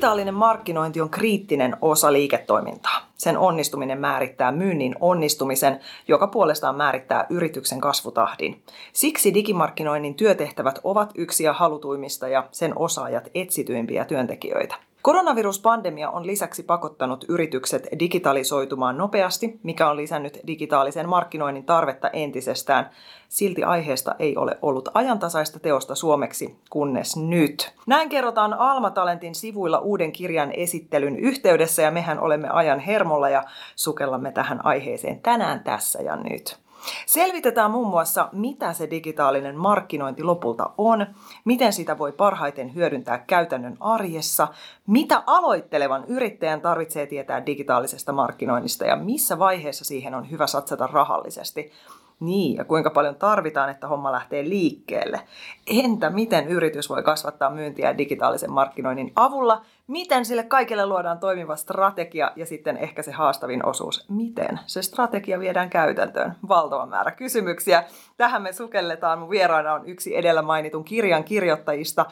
Digitaalinen 0.00 0.34
markkinointi 0.34 1.00
on 1.00 1.10
kriittinen 1.10 1.76
osa 1.80 2.12
liiketoimintaa. 2.12 3.10
Sen 3.16 3.38
onnistuminen 3.38 3.98
määrittää 3.98 4.52
myynnin 4.52 4.96
onnistumisen, 5.00 5.80
joka 6.08 6.26
puolestaan 6.26 6.76
määrittää 6.76 7.26
yrityksen 7.30 7.80
kasvutahdin. 7.80 8.62
Siksi 8.92 9.34
digimarkkinoinnin 9.34 10.14
työtehtävät 10.14 10.78
ovat 10.84 11.12
yksi 11.14 11.44
ja 11.44 11.52
halutuimmista 11.52 12.28
ja 12.28 12.48
sen 12.52 12.78
osaajat 12.78 13.28
etsityimpiä 13.34 14.04
työntekijöitä. 14.04 14.74
Koronaviruspandemia 15.02 16.10
on 16.10 16.26
lisäksi 16.26 16.62
pakottanut 16.62 17.24
yritykset 17.28 17.88
digitalisoitumaan 17.98 18.98
nopeasti, 18.98 19.60
mikä 19.62 19.90
on 19.90 19.96
lisännyt 19.96 20.40
digitaalisen 20.46 21.08
markkinoinnin 21.08 21.64
tarvetta 21.64 22.10
entisestään. 22.10 22.90
Silti 23.28 23.64
aiheesta 23.64 24.14
ei 24.18 24.36
ole 24.36 24.58
ollut 24.62 24.88
ajantasaista 24.94 25.60
teosta 25.60 25.94
suomeksi, 25.94 26.56
kunnes 26.70 27.16
nyt. 27.16 27.72
Näin 27.86 28.08
kerrotaan 28.08 28.54
Alma 28.54 28.90
Talentin 28.90 29.34
sivuilla 29.34 29.78
uuden 29.78 30.12
kirjan 30.12 30.52
esittelyn 30.52 31.16
yhteydessä 31.16 31.82
ja 31.82 31.90
mehän 31.90 32.20
olemme 32.20 32.48
ajan 32.48 32.80
hermolla 32.80 33.28
ja 33.28 33.44
sukellamme 33.76 34.32
tähän 34.32 34.66
aiheeseen 34.66 35.20
tänään 35.20 35.60
tässä 35.60 36.02
ja 36.02 36.16
nyt. 36.16 36.58
Selvitetään 37.06 37.70
muun 37.70 37.88
muassa, 37.88 38.28
mitä 38.32 38.72
se 38.72 38.90
digitaalinen 38.90 39.56
markkinointi 39.56 40.22
lopulta 40.22 40.70
on, 40.78 41.06
miten 41.44 41.72
sitä 41.72 41.98
voi 41.98 42.12
parhaiten 42.12 42.74
hyödyntää 42.74 43.18
käytännön 43.18 43.76
arjessa, 43.80 44.48
mitä 44.86 45.22
aloittelevan 45.26 46.04
yrittäjän 46.04 46.60
tarvitsee 46.60 47.06
tietää 47.06 47.46
digitaalisesta 47.46 48.12
markkinoinnista 48.12 48.84
ja 48.84 48.96
missä 48.96 49.38
vaiheessa 49.38 49.84
siihen 49.84 50.14
on 50.14 50.30
hyvä 50.30 50.46
satsata 50.46 50.86
rahallisesti. 50.86 51.72
Niin, 52.20 52.56
ja 52.56 52.64
kuinka 52.64 52.90
paljon 52.90 53.14
tarvitaan, 53.14 53.70
että 53.70 53.88
homma 53.88 54.12
lähtee 54.12 54.44
liikkeelle. 54.44 55.20
Entä 55.66 56.10
miten 56.10 56.48
yritys 56.48 56.88
voi 56.88 57.02
kasvattaa 57.02 57.50
myyntiä 57.50 57.98
digitaalisen 57.98 58.52
markkinoinnin 58.52 59.12
avulla? 59.16 59.62
Miten 59.86 60.24
sille 60.24 60.42
kaikille 60.42 60.86
luodaan 60.86 61.18
toimiva 61.18 61.56
strategia 61.56 62.30
ja 62.36 62.46
sitten 62.46 62.76
ehkä 62.76 63.02
se 63.02 63.12
haastavin 63.12 63.66
osuus, 63.66 64.04
miten 64.08 64.60
se 64.66 64.82
strategia 64.82 65.40
viedään 65.40 65.70
käytäntöön? 65.70 66.36
Valtava 66.48 66.86
määrä 66.86 67.10
kysymyksiä. 67.10 67.84
Tähän 68.16 68.42
me 68.42 68.52
sukelletaan. 68.52 69.18
Mun 69.18 69.30
vieraana 69.30 69.74
on 69.74 69.86
yksi 69.86 70.16
edellä 70.16 70.42
mainitun 70.42 70.84
kirjan 70.84 71.24
kirjoittajista, 71.24 72.06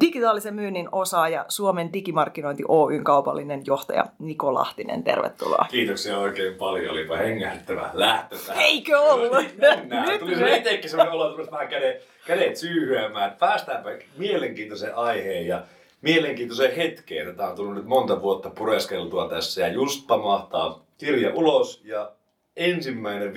digitaalisen 0.00 0.54
myynnin 0.54 0.88
osaaja, 0.92 1.44
Suomen 1.48 1.92
digimarkkinointi 1.92 2.62
Oyn 2.68 3.04
kaupallinen 3.04 3.62
johtaja 3.66 4.04
Niko 4.18 4.54
Lahtinen. 4.54 5.04
Tervetuloa. 5.04 5.66
Kiitoksia 5.70 6.18
oikein 6.18 6.54
paljon. 6.54 6.90
Olipa 6.90 7.16
hengähdyttävä 7.16 7.90
lähtö 7.92 8.36
tähän. 8.46 8.62
Eikö 8.62 9.00
ollut? 9.00 9.32
Niin, 9.32 9.50
mennään. 9.58 10.08
Nyt 10.08 10.20
Tuli 10.20 10.36
se 10.36 10.56
itsekin 10.56 10.90
sellainen 10.90 11.14
olo, 11.14 11.40
että 11.40 11.52
vähän 11.52 11.68
kädet, 11.68 12.08
kädet 12.26 12.56
syyhyämään. 12.56 13.36
Päästäänpä 13.38 13.90
mielenkiintoiseen 14.16 14.96
aiheen 14.96 15.46
ja 15.46 15.62
mielenkiintoiseen 16.00 16.76
hetkeen. 16.76 17.36
Tämä 17.36 17.48
on 17.48 17.56
tullut 17.56 17.74
nyt 17.74 17.86
monta 17.86 18.22
vuotta 18.22 18.50
pureskeltua 18.50 19.28
tässä 19.28 19.60
ja 19.60 19.68
just 19.68 20.06
pamahtaa 20.06 20.84
kirja 20.98 21.34
ulos 21.34 21.82
ja 21.84 22.12
ensimmäinen 22.56 23.32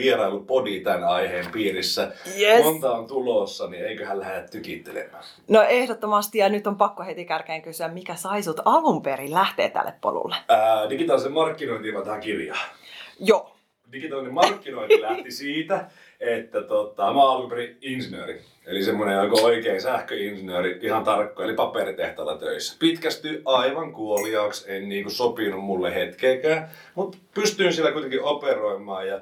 podi 0.47 0.79
tämän 0.79 1.03
aiheen 1.03 1.45
piirissä. 1.51 2.11
Yes. 2.39 2.63
Monta 2.63 2.91
on 2.91 3.07
tulossa, 3.07 3.67
niin 3.67 3.85
eiköhän 3.85 4.19
lähde 4.19 4.47
tykittelemään. 4.51 5.23
No 5.47 5.61
ehdottomasti, 5.61 6.37
ja 6.37 6.49
nyt 6.49 6.67
on 6.67 6.77
pakko 6.77 7.03
heti 7.03 7.25
kärkeen 7.25 7.61
kysyä, 7.61 7.87
mikä 7.87 8.15
sai 8.15 8.43
sut 8.43 8.59
alun 8.65 9.01
perin 9.01 9.33
lähteä 9.33 9.69
tälle 9.69 9.93
polulle? 10.01 10.35
Ää, 10.49 10.89
digitaalisen 10.89 11.31
markkinointiin 11.31 11.93
mä 11.93 12.01
tähän 12.01 12.21
kirjaan. 12.21 12.69
Joo. 13.19 13.55
Digitaalinen 13.91 14.33
markkinointi 14.33 15.01
lähti 15.01 15.31
siitä, 15.31 15.85
että 16.19 16.61
tota, 16.61 17.13
mä 17.13 17.23
oon 17.23 17.35
alun 17.37 17.49
perin 17.49 17.77
insinööri. 17.81 18.41
Eli 18.67 18.83
semmoinen 18.83 19.23
joku 19.23 19.45
oikein 19.45 19.81
sähköinsinööri, 19.81 20.79
ihan 20.81 21.03
tarkka, 21.03 21.43
eli 21.43 21.53
paperitehtaalla 21.53 22.37
töissä. 22.37 22.75
Pitkästy 22.79 23.41
aivan 23.45 23.93
kuoliaaksi, 23.93 24.71
en 24.71 24.89
niinku 24.89 25.09
sopinut 25.09 25.63
mulle 25.63 25.95
hetkeäkään, 25.95 26.69
mutta 26.95 27.17
pystyin 27.33 27.73
siellä 27.73 27.91
kuitenkin 27.91 28.23
operoimaan 28.23 29.07
ja 29.07 29.21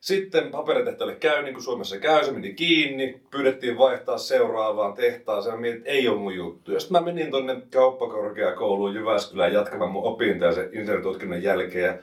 sitten 0.00 0.50
paperitehtaalle 0.50 1.14
käy 1.14 1.42
niin 1.42 1.54
kuin 1.54 1.64
Suomessa 1.64 1.98
käy, 1.98 2.24
se 2.24 2.32
meni 2.32 2.54
kiinni, 2.54 3.20
pyydettiin 3.30 3.78
vaihtaa 3.78 4.18
seuraavaan 4.18 4.94
tehtaaseen, 4.94 5.60
mietin, 5.60 5.78
että 5.78 5.90
ei 5.90 6.08
ole 6.08 6.18
mun 6.18 6.34
juttu. 6.34 6.72
Ja 6.72 6.80
sitten 6.80 7.02
mä 7.02 7.06
menin 7.06 7.30
tonne 7.30 7.56
kauppakorkeakouluun 7.72 8.94
Jyväskylään 8.94 9.52
jatkamaan 9.52 9.90
mun 9.90 10.04
opintoja 10.04 10.52
sen 10.52 10.64
insinööritutkinnon 10.64 11.42
jälkeen. 11.42 11.84
Ja 11.84 11.98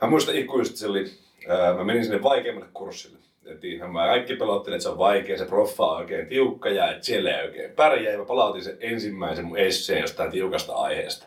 mä 0.00 0.08
muistan 0.08 0.36
ikuisesti, 0.36 0.78
se 0.78 0.86
oli, 0.86 1.04
ää, 1.48 1.74
mä 1.74 1.84
menin 1.84 2.04
sinne 2.04 2.22
vaikeimmalle 2.22 2.68
kurssille 2.74 3.18
että 3.46 3.88
mä 3.88 4.06
kaikki 4.06 4.36
pelottelen, 4.36 4.76
että 4.76 4.82
se 4.82 4.88
on 4.88 4.98
vaikea, 4.98 5.38
se 5.38 5.44
proffa 5.44 5.84
on 5.84 5.96
oikein 5.96 6.26
tiukka 6.26 6.68
ja 6.68 6.90
että 6.90 7.04
siellä 7.04 7.38
ei 7.38 7.46
oikein 7.46 7.70
pärjää. 7.70 8.12
Ja 8.12 8.18
mä 8.18 8.24
palautin 8.24 8.64
sen 8.64 8.76
ensimmäisen 8.80 9.44
mun 9.44 9.58
esseen 9.58 10.00
jostain 10.00 10.30
tiukasta 10.30 10.74
aiheesta. 10.74 11.26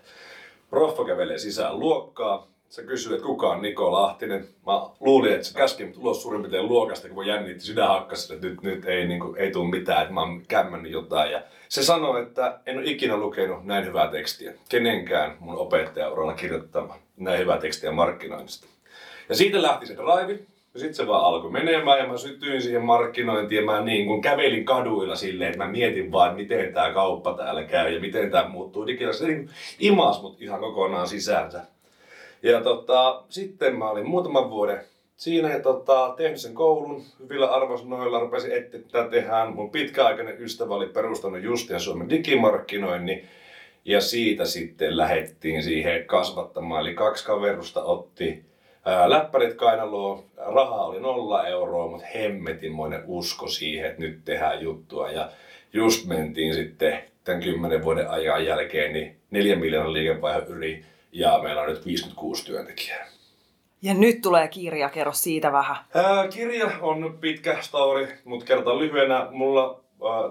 Proffa 0.69 1.05
kävelee 1.05 1.38
sisään 1.38 1.79
luokkaa. 1.79 2.47
Se 2.69 2.83
kysyy, 2.83 3.13
että 3.13 3.25
kuka 3.25 3.50
on 3.50 3.61
Niko 3.61 3.91
Lahtinen. 3.91 4.47
Mä 4.66 4.89
luulin, 5.00 5.33
että 5.33 5.47
se 5.47 5.57
käski 5.57 5.94
ulos 5.97 6.22
suurin 6.22 6.41
piirtein 6.41 6.67
luokasta, 6.67 7.07
kun 7.07 7.17
mä 7.17 7.31
jännitti 7.31 7.63
sydän 7.63 7.88
hakkasi, 7.88 8.34
että 8.34 8.47
nyt, 8.47 8.61
nyt 8.61 8.85
ei, 8.85 9.07
niin 9.07 9.19
kuin, 9.19 9.38
ei 9.38 9.51
tule 9.51 9.69
mitään, 9.69 10.01
että 10.01 10.13
mä 10.13 10.22
oon 10.22 10.41
kämmännyt 10.47 10.91
jotain. 10.91 11.31
Ja 11.31 11.41
se 11.69 11.84
sanoi, 11.84 12.22
että 12.22 12.59
en 12.66 12.78
ole 12.78 12.85
ikinä 12.85 13.17
lukenut 13.17 13.66
näin 13.66 13.85
hyvää 13.85 14.07
tekstiä. 14.07 14.53
Kenenkään 14.69 15.38
mun 15.39 15.57
opettajauralla 15.57 16.34
kirjoittama 16.34 16.95
näin 17.17 17.39
hyvää 17.39 17.57
tekstiä 17.57 17.91
markkinoinnista. 17.91 18.67
Ja 19.29 19.35
siitä 19.35 19.61
lähti 19.61 19.85
se 19.85 19.95
drive, 19.95 20.39
sitten 20.75 20.95
se 20.95 21.07
vaan 21.07 21.25
alkoi 21.25 21.51
menemään 21.51 22.00
ja 22.00 22.07
mä 22.07 22.17
sytyin 22.17 22.61
siihen 22.61 22.83
markkinointiin 22.83 23.59
ja 23.59 23.66
mä 23.66 23.81
niin 23.81 24.07
kuin 24.07 24.22
kävelin 24.22 24.66
kaduilla 24.66 25.16
silleen, 25.16 25.51
että 25.51 25.66
mä 25.66 25.72
mietin 25.72 26.11
vaan, 26.11 26.35
miten 26.35 26.73
tämä 26.73 26.94
kauppa 26.94 27.33
täällä 27.33 27.63
käy 27.63 27.94
ja 27.94 28.00
miten 28.00 28.31
tämä 28.31 28.50
muuttuu 28.50 28.88
digitaalisesti. 28.88 29.25
Se 29.25 29.38
niin 29.38 29.50
imas 29.79 30.22
mut 30.22 30.41
ihan 30.41 30.59
kokonaan 30.59 31.07
sisäänsä. 31.07 31.61
Ja 32.44 32.61
tota, 32.61 33.23
sitten 33.29 33.75
mä 33.75 33.89
olin 33.89 34.07
muutaman 34.07 34.50
vuoden 34.50 34.79
siinä 35.17 35.50
ja 35.50 35.59
tota, 35.59 36.13
tehnyt 36.17 36.41
sen 36.41 36.53
koulun 36.53 37.03
hyvillä 37.19 37.47
arvosanoilla, 37.47 38.19
rupesin 38.19 38.51
etsiä, 38.51 38.79
mitä 38.79 39.07
tehdään. 39.09 39.53
Mun 39.53 39.72
pitkäaikainen 39.72 40.41
ystävä 40.41 40.75
oli 40.75 40.88
perustanut 40.88 41.44
Justia 41.44 41.79
Suomen 41.79 42.09
digimarkkinoinnin 42.09 43.25
ja 43.85 44.01
siitä 44.01 44.45
sitten 44.45 44.97
lähettiin 44.97 45.63
siihen 45.63 46.05
kasvattamaan. 46.05 46.81
Eli 46.81 46.94
kaksi 46.94 47.25
kaverusta 47.25 47.84
otti 47.84 48.45
läppärit 49.06 49.56
kainaloon, 49.56 50.24
rahaa 50.38 50.86
oli 50.86 51.00
nolla 51.00 51.48
euroa, 51.48 51.88
mutta 51.88 52.08
hemmetinmoinen 52.16 53.03
usko 53.08 53.48
siihen, 53.48 53.90
että 53.90 54.02
nyt 54.02 54.25
tehdään 54.25 54.62
juttua. 54.62 55.12
Ja 55.12 55.31
just 55.74 56.06
mentiin 56.06 56.53
sitten 56.53 57.03
tämän 57.24 57.42
kymmenen 57.42 57.84
vuoden 57.84 58.09
ajan 58.09 58.46
jälkeen 58.46 58.94
niin 58.94 59.16
neljä 59.31 59.56
miljoonan 59.56 59.94
liikevaihdon 59.94 60.58
yli 60.58 60.84
ja 61.12 61.40
meillä 61.44 61.62
on 61.62 61.70
nyt 61.70 61.86
56 61.86 62.46
työntekijää. 62.46 63.08
Ja 63.81 63.94
nyt 63.94 64.22
tulee 64.22 64.47
kirja, 64.47 64.90
kerro 64.90 65.14
siitä 65.14 65.52
vähän. 65.52 65.76
Ää, 65.94 66.28
kirja 66.28 66.72
on 66.81 67.18
pitkä 67.22 67.58
story, 67.62 68.08
mutta 68.24 68.46
kertaan 68.46 68.80
lyhyenä. 68.80 69.28
Mulla 69.31 69.80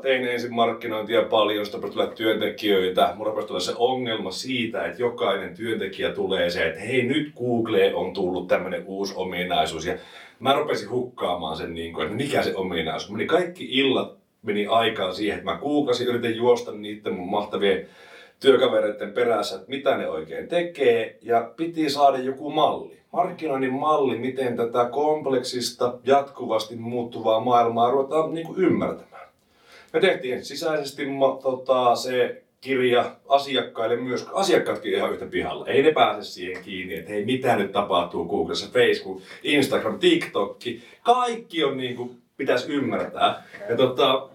tein 0.02 0.28
ensin 0.28 0.54
markkinointia 0.54 1.22
paljon, 1.22 1.66
sitten 1.66 1.92
tulee 1.92 2.06
työntekijöitä. 2.06 3.12
Mulla 3.16 3.30
rupesi 3.30 3.46
tulla 3.46 3.60
se 3.60 3.72
ongelma 3.76 4.30
siitä, 4.30 4.86
että 4.86 5.02
jokainen 5.02 5.56
työntekijä 5.56 6.12
tulee 6.12 6.50
se, 6.50 6.66
että 6.68 6.80
hei 6.80 7.02
nyt 7.02 7.32
Google 7.38 7.94
on 7.94 8.12
tullut 8.12 8.48
tämmöinen 8.48 8.84
uusi 8.86 9.14
ominaisuus. 9.16 9.86
Ja 9.86 9.94
mä 10.40 10.54
rupesin 10.54 10.90
hukkaamaan 10.90 11.56
sen, 11.56 11.74
niin 11.74 11.92
kuin, 11.92 12.04
että 12.04 12.16
mikä 12.16 12.42
se 12.42 12.56
ominaisuus. 12.56 13.12
Meni 13.12 13.26
kaikki 13.26 13.64
illat 13.64 14.16
meni 14.42 14.66
aikaan 14.66 15.14
siihen, 15.14 15.38
että 15.38 15.50
mä 15.50 15.58
kuukasin, 15.58 16.06
yritin 16.06 16.36
juosta 16.36 16.72
niiden 16.72 17.14
mun 17.14 17.30
mahtavien 17.30 17.86
työkavereiden 18.40 19.12
perässä, 19.12 19.56
että 19.56 19.68
mitä 19.68 19.96
ne 19.96 20.08
oikein 20.08 20.48
tekee, 20.48 21.18
ja 21.22 21.50
piti 21.56 21.90
saada 21.90 22.18
joku 22.18 22.50
malli. 22.50 22.96
Markkinoinnin 23.12 23.72
malli, 23.72 24.18
miten 24.18 24.56
tätä 24.56 24.88
kompleksista, 24.90 25.98
jatkuvasti 26.04 26.76
muuttuvaa 26.76 27.40
maailmaa 27.40 27.90
ruvetaan 27.90 28.34
niin 28.34 28.46
kuin 28.46 28.58
ymmärtämään. 28.58 29.15
Me 29.92 30.00
tehtiin 30.00 30.44
sisäisesti 30.44 31.06
tota, 31.42 31.96
se 31.96 32.42
kirja 32.60 33.16
asiakkaille 33.28 33.96
myös, 33.96 34.26
asiakkaatkin 34.32 34.94
ihan 34.94 35.12
yhtä 35.12 35.26
pihalla. 35.26 35.66
Ei 35.66 35.82
ne 35.82 35.92
pääse 35.92 36.30
siihen 36.30 36.64
kiinni, 36.64 36.94
että 36.94 37.10
hei, 37.10 37.24
mitä 37.24 37.56
nyt 37.56 37.72
tapahtuu 37.72 38.24
Googlessa, 38.24 38.70
Facebook, 38.72 39.22
Instagram, 39.42 39.98
TikTok. 39.98 40.58
Kaikki 41.02 41.64
on 41.64 41.76
niin 41.76 41.96
kuin 41.96 42.22
pitäisi 42.36 42.72
ymmärtää. 42.72 43.42
Ja 43.68 43.76
tota, 43.76 44.28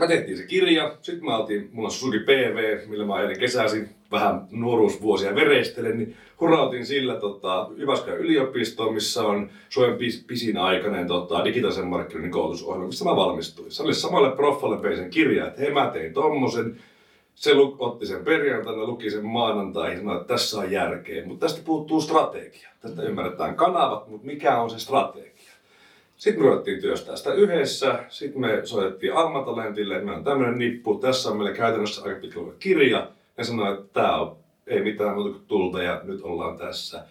Mä 0.00 0.06
tehtiin 0.06 0.36
se 0.36 0.46
kirja, 0.46 0.96
sitten 1.02 1.24
mä 1.24 1.36
otin, 1.36 1.68
mulla 1.72 1.86
on 1.86 1.92
Suzuki 1.92 2.18
PV, 2.18 2.88
millä 2.88 3.06
mä 3.06 3.14
ajelin 3.14 3.38
kesäisin 3.38 3.95
vähän 4.10 4.46
nuoruusvuosia 4.50 5.34
verestelen, 5.34 5.98
niin 5.98 6.16
hurautin 6.40 6.86
sillä 6.86 7.14
tota, 7.14 7.68
Jyväskylän 7.76 8.20
yliopistoon, 8.20 8.94
missä 8.94 9.22
on 9.22 9.50
Suomen 9.68 9.98
pis, 9.98 10.24
pisin 10.26 10.56
aikainen 10.58 11.06
tota, 11.06 11.44
digitaalisen 11.44 11.86
markkinoinnin 11.86 12.32
koulutusohjelma, 12.32 12.86
missä 12.86 13.04
mä 13.04 13.16
valmistuin. 13.16 13.70
Se 13.70 13.82
oli 13.82 13.94
samalle 13.94 14.36
proffalle 14.36 14.82
vein 14.82 14.96
sen 14.96 15.10
kirja, 15.10 15.46
että 15.46 15.60
hei 15.60 15.70
mä 15.70 15.90
tein 15.92 16.14
tommosen, 16.14 16.76
se 17.34 17.54
lu- 17.54 17.76
otti 17.78 18.06
sen 18.06 18.24
perjantaina, 18.24 18.86
luki 18.86 19.10
sen 19.10 19.26
maanantaihin, 19.26 19.98
sanoi, 19.98 20.16
että 20.16 20.34
tässä 20.34 20.58
on 20.58 20.70
järkeä, 20.70 21.26
mutta 21.26 21.46
tästä 21.46 21.62
puuttuu 21.64 22.00
strategia. 22.00 22.68
Tästä 22.80 23.02
ymmärretään 23.02 23.54
kanavat, 23.54 24.08
mutta 24.08 24.26
mikä 24.26 24.60
on 24.60 24.70
se 24.70 24.78
strategia? 24.78 25.36
Sitten 26.16 26.42
me 26.42 26.48
ruvettiin 26.48 26.80
työstää 26.80 27.16
sitä 27.16 27.32
yhdessä. 27.34 28.04
Sitten 28.08 28.40
me 28.40 28.60
soitettiin 28.64 29.12
Almatalentille, 29.12 29.94
että 29.94 30.04
meillä 30.04 30.18
on 30.18 30.24
tämmöinen 30.24 30.58
nippu. 30.58 30.94
Tässä 30.94 31.30
on 31.30 31.36
meillä 31.36 31.52
käytännössä 31.52 32.02
aika 32.04 32.20
pitkä 32.20 32.40
kirja. 32.58 33.10
Ne 33.36 33.44
sanoi, 33.44 33.72
että 33.74 33.92
tämä 33.92 34.16
on 34.16 34.36
ei 34.66 34.82
mitään 34.82 35.14
muuta 35.14 35.30
kuin 35.30 35.46
tulta 35.46 35.82
ja 35.82 36.00
nyt 36.04 36.20
ollaan 36.22 36.58
tässä. 36.58 37.04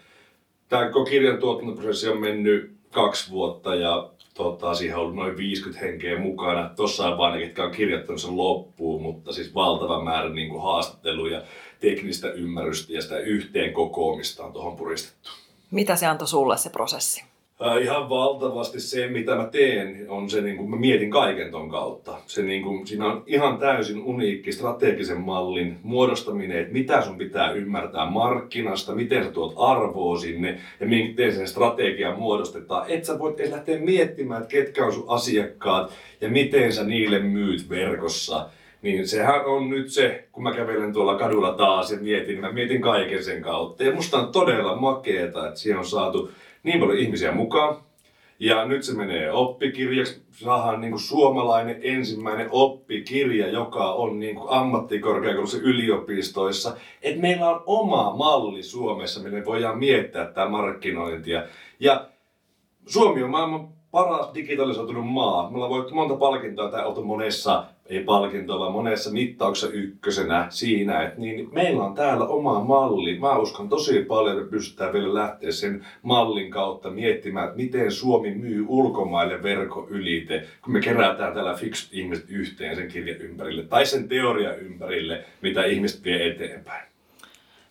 Tämä 0.70 0.90
koko 0.90 1.06
kirjan 1.06 1.38
tuotantoprosessi 1.38 2.10
on 2.10 2.22
mennyt 2.22 2.76
kaksi 2.92 3.32
vuotta 3.32 3.76
ja 3.76 4.10
tota, 4.34 4.76
siihen 4.76 4.96
on 4.96 5.02
ollut 5.02 5.16
noin 5.16 5.38
50 5.38 5.86
henkeä 5.86 6.20
mukana. 6.20 6.70
Tuossa 6.76 7.08
on 7.08 7.18
vain 7.18 7.34
ne, 7.34 7.46
ketkä 7.46 7.64
on 7.64 7.72
kirjoittanut 7.72 8.22
sen 8.22 8.38
loppuun, 8.38 9.02
mutta 9.02 9.34
siis 9.34 9.56
valtava 9.56 10.04
määrä 10.04 10.30
niin 10.30 10.50
kuin 10.50 10.64
haastatteluja, 10.64 11.42
teknistä 11.80 12.32
ymmärrystä 12.32 12.94
ja 12.94 13.02
sitä 13.02 13.20
yhteen 13.20 13.74
kokoamista 13.74 14.44
on 14.44 14.54
tuohon 14.54 14.76
puristettu. 14.76 15.30
Mitä 15.72 15.96
se 15.96 16.06
antoi 16.06 16.28
sulle 16.28 16.58
se 16.58 16.70
prosessi? 16.70 17.24
Äh, 17.62 17.82
ihan 17.82 18.10
valtavasti 18.10 18.80
se, 18.80 19.08
mitä 19.08 19.36
mä 19.36 19.46
teen, 19.46 20.06
on 20.10 20.30
se, 20.30 20.42
niin 20.42 20.58
kuin 20.58 20.70
mä 20.70 20.76
mietin 20.76 21.12
kaiken 21.12 21.52
ton 21.52 21.70
kautta. 21.70 22.18
Se, 22.26 22.44
niin 22.44 22.64
kuin, 22.64 22.88
siinä 22.88 23.06
on 23.06 23.24
ihan 23.26 23.58
täysin 23.58 24.02
uniikki 24.04 24.52
strategisen 24.52 25.22
mallin 25.22 25.78
muodostaminen, 25.84 26.60
että 26.60 26.74
mitä 26.74 27.02
sun 27.02 27.18
pitää 27.18 27.52
ymmärtää 27.52 28.10
markkinasta, 28.10 28.96
miten 28.96 29.24
sä 29.24 29.32
tuot 29.32 29.54
arvoa 29.58 30.18
sinne 30.18 30.60
ja 30.80 30.88
miten 30.88 31.34
sen 31.34 31.48
strategia 31.48 32.16
muodostetaan. 32.16 32.86
Et 32.90 33.06
sä 33.06 33.20
voit 33.20 33.40
edes 33.40 33.52
lähteä 33.52 33.80
miettimään, 33.80 34.42
että 34.42 34.52
ketkä 34.52 34.86
on 34.86 34.94
sun 34.94 35.06
asiakkaat 35.08 35.92
ja 36.22 36.30
miten 36.30 36.74
sä 36.74 36.84
niille 36.84 37.20
myyt 37.20 37.70
verkossa. 37.70 38.50
Niin 38.82 39.08
sehän 39.08 39.46
on 39.46 39.70
nyt 39.70 39.90
se, 39.90 40.28
kun 40.32 40.44
mä 40.44 40.56
kävelen 40.56 40.94
tuolla 40.94 41.18
kadulla 41.18 41.54
taas 41.54 41.92
ja 41.92 41.98
mietin, 41.98 42.40
mä 42.40 42.52
mietin 42.52 42.82
kaiken 42.82 43.24
sen 43.24 43.42
kautta. 43.42 43.84
Ja 43.84 43.96
musta 43.96 44.18
on 44.18 44.32
todella 44.32 44.76
makeeta, 44.76 45.48
että 45.48 45.60
siihen 45.60 45.80
on 45.80 45.86
saatu 45.86 46.32
niin 46.66 46.80
paljon 46.80 46.98
ihmisiä 46.98 47.32
mukaan. 47.32 47.76
Ja 48.40 48.66
nyt 48.66 48.84
se 48.84 48.94
menee 48.94 49.32
oppikirjaksi. 49.32 50.22
Saadaan 50.32 50.82
niin 50.82 50.92
kuin 50.92 51.02
suomalainen 51.02 51.80
ensimmäinen 51.82 52.48
oppikirja, 52.52 53.48
joka 53.48 53.94
on 53.94 54.20
niin 54.20 54.36
kuin 54.36 54.48
ammattikorkeakoulussa 54.50 55.58
yliopistoissa. 55.58 56.78
Että 57.02 57.22
meillä 57.22 57.50
on 57.50 57.64
oma 57.66 58.16
malli 58.16 58.64
Suomessa, 58.64 59.20
millä 59.24 59.46
voidaan 59.46 59.80
miettiä 59.80 60.26
tämä 60.26 60.50
markkinointia. 60.50 61.44
Ja 61.80 62.08
Suomi 62.86 63.24
on 63.24 63.30
maailman 63.30 63.68
paras 63.92 64.34
digitalisoitunut 64.34 65.08
maa. 65.08 65.50
Me 65.50 65.56
ollaan 65.56 65.72
voittu 65.72 65.96
monta 65.96 66.16
palkintoa 66.16 66.72
tai 66.72 66.86
oltu 66.86 67.04
monessa, 67.04 67.66
ei 67.86 68.04
palkintoa, 68.04 68.60
vaan 68.60 68.72
monessa 68.72 69.12
mittauksessa 69.12 69.74
ykkösenä 69.74 70.48
siinä, 70.50 71.04
että 71.04 71.20
niin 71.20 71.50
meillä 71.52 71.84
on 71.84 71.96
täällä 71.96 72.28
oma 72.28 72.64
malli. 72.64 73.20
Mä 73.20 73.38
uskon 73.38 73.70
tosi 73.70 74.02
paljon, 74.02 74.38
että 74.38 74.52
pystytään 74.52 74.94
vielä 74.94 75.14
lähteä 75.14 75.52
sen 75.52 75.86
mallin 76.02 76.52
kautta 76.52 76.90
miettimään, 76.90 77.46
että 77.46 77.58
miten 77.58 77.92
Suomi 77.92 78.32
myy 78.32 78.66
ulkomaille 78.68 79.44
verkon 79.44 79.90
ylite, 79.90 80.44
kun 80.64 80.74
me 80.74 80.80
kerätään 80.80 81.34
täällä 81.34 81.54
fiksut 81.54 81.94
ihmiset 81.94 82.26
yhteen 82.30 82.76
sen 82.76 82.88
kirjan 82.88 83.22
ympärille 83.22 83.64
tai 83.64 83.86
sen 83.86 84.08
teoria 84.08 84.56
ympärille, 84.56 85.24
mitä 85.42 85.66
ihmiset 85.66 86.04
vie 86.04 86.28
eteenpäin. 86.28 86.86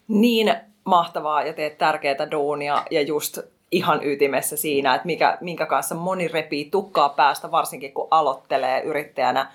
Niin 0.08 0.54
mahtavaa 0.84 1.42
ja 1.42 1.52
teet 1.52 1.78
tärkeää 1.78 2.30
duunia 2.30 2.82
ja 2.90 3.02
just 3.02 3.38
ihan 3.70 4.00
ytimessä 4.04 4.56
siinä, 4.56 4.94
että 4.94 5.06
mikä, 5.06 5.38
minkä 5.40 5.66
kanssa 5.66 5.94
moni 5.94 6.28
repii 6.28 6.70
tukkaa 6.70 7.08
päästä, 7.08 7.50
varsinkin 7.50 7.92
kun 7.92 8.08
aloittelee 8.10 8.82
yrittäjänä. 8.82 9.50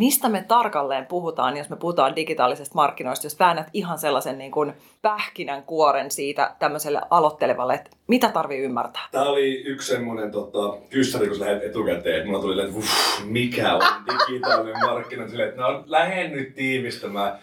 Mistä 0.00 0.28
me 0.28 0.44
tarkalleen 0.48 1.06
puhutaan, 1.06 1.56
jos 1.56 1.70
me 1.70 1.76
puhutaan 1.76 2.16
digitaalisesta 2.16 2.74
markkinoista, 2.74 3.26
jos 3.26 3.38
väännät 3.38 3.66
ihan 3.72 3.98
sellaisen 3.98 4.38
niin 4.38 4.50
kuin 4.50 4.72
pähkinän 5.02 5.62
kuoren 5.62 6.10
siitä 6.10 6.54
tämmöiselle 6.58 7.00
aloittelevalle, 7.10 7.74
että 7.74 7.90
mitä 8.06 8.28
tarvii 8.28 8.58
ymmärtää? 8.58 9.02
Tämä 9.12 9.24
oli 9.24 9.62
yksi 9.62 9.92
semmoinen 9.92 10.30
tota, 10.30 10.78
kyssäri, 10.90 11.26
kun 11.26 11.36
sä 11.36 11.44
lähdet 11.44 11.64
etukäteen, 11.64 12.16
että 12.16 12.26
mulla 12.26 12.40
tuli, 12.40 12.60
että 12.62 12.76
uff, 12.78 13.24
mikä 13.24 13.74
on 13.74 13.82
digitaalinen 14.06 14.84
markkina, 14.90 15.28
silleen, 15.28 15.48
että 15.48 15.60
no 15.60 15.84
lähden 15.86 16.32
nyt 16.32 16.54
tiivistämään 16.54 17.38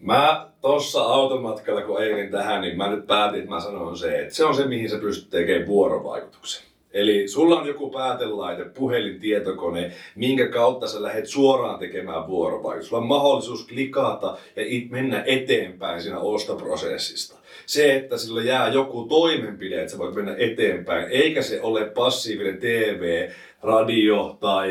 Mä 0.00 0.48
tossa 0.60 1.02
automatkalla, 1.02 1.82
kun 1.82 1.98
ajelin 1.98 2.30
tähän, 2.30 2.60
niin 2.60 2.76
mä 2.76 2.90
nyt 2.90 3.06
päätin, 3.06 3.38
että 3.38 3.50
mä 3.50 3.60
sanon 3.60 3.96
se, 3.96 4.20
että 4.20 4.34
se 4.34 4.44
on 4.44 4.54
se, 4.54 4.66
mihin 4.66 4.90
sä 4.90 4.98
pystyt 4.98 5.30
tekemään 5.30 5.66
vuorovaikutuksen. 5.66 6.71
Eli 6.94 7.28
sulla 7.28 7.60
on 7.60 7.66
joku 7.66 7.90
päätelaite, 7.90 8.64
puhelin, 8.64 9.20
tietokone, 9.20 9.92
minkä 10.14 10.48
kautta 10.48 10.88
sä 10.88 11.02
lähdet 11.02 11.26
suoraan 11.26 11.78
tekemään 11.78 12.26
vuorovaikutusta. 12.26 12.88
Sulla 12.88 13.02
on 13.02 13.08
mahdollisuus 13.08 13.66
klikata 13.66 14.36
ja 14.56 14.62
mennä 14.90 15.22
eteenpäin 15.26 16.02
siinä 16.02 16.18
ostoprosessista. 16.18 17.36
Se, 17.66 17.96
että 17.96 18.18
sillä 18.18 18.42
jää 18.42 18.68
joku 18.68 19.04
toimenpide, 19.04 19.80
että 19.80 19.92
sä 19.92 19.98
voit 19.98 20.14
mennä 20.14 20.34
eteenpäin, 20.38 21.06
eikä 21.10 21.42
se 21.42 21.60
ole 21.62 21.84
passiivinen 21.84 22.58
TV, 22.58 23.28
radio 23.62 24.36
tai 24.40 24.70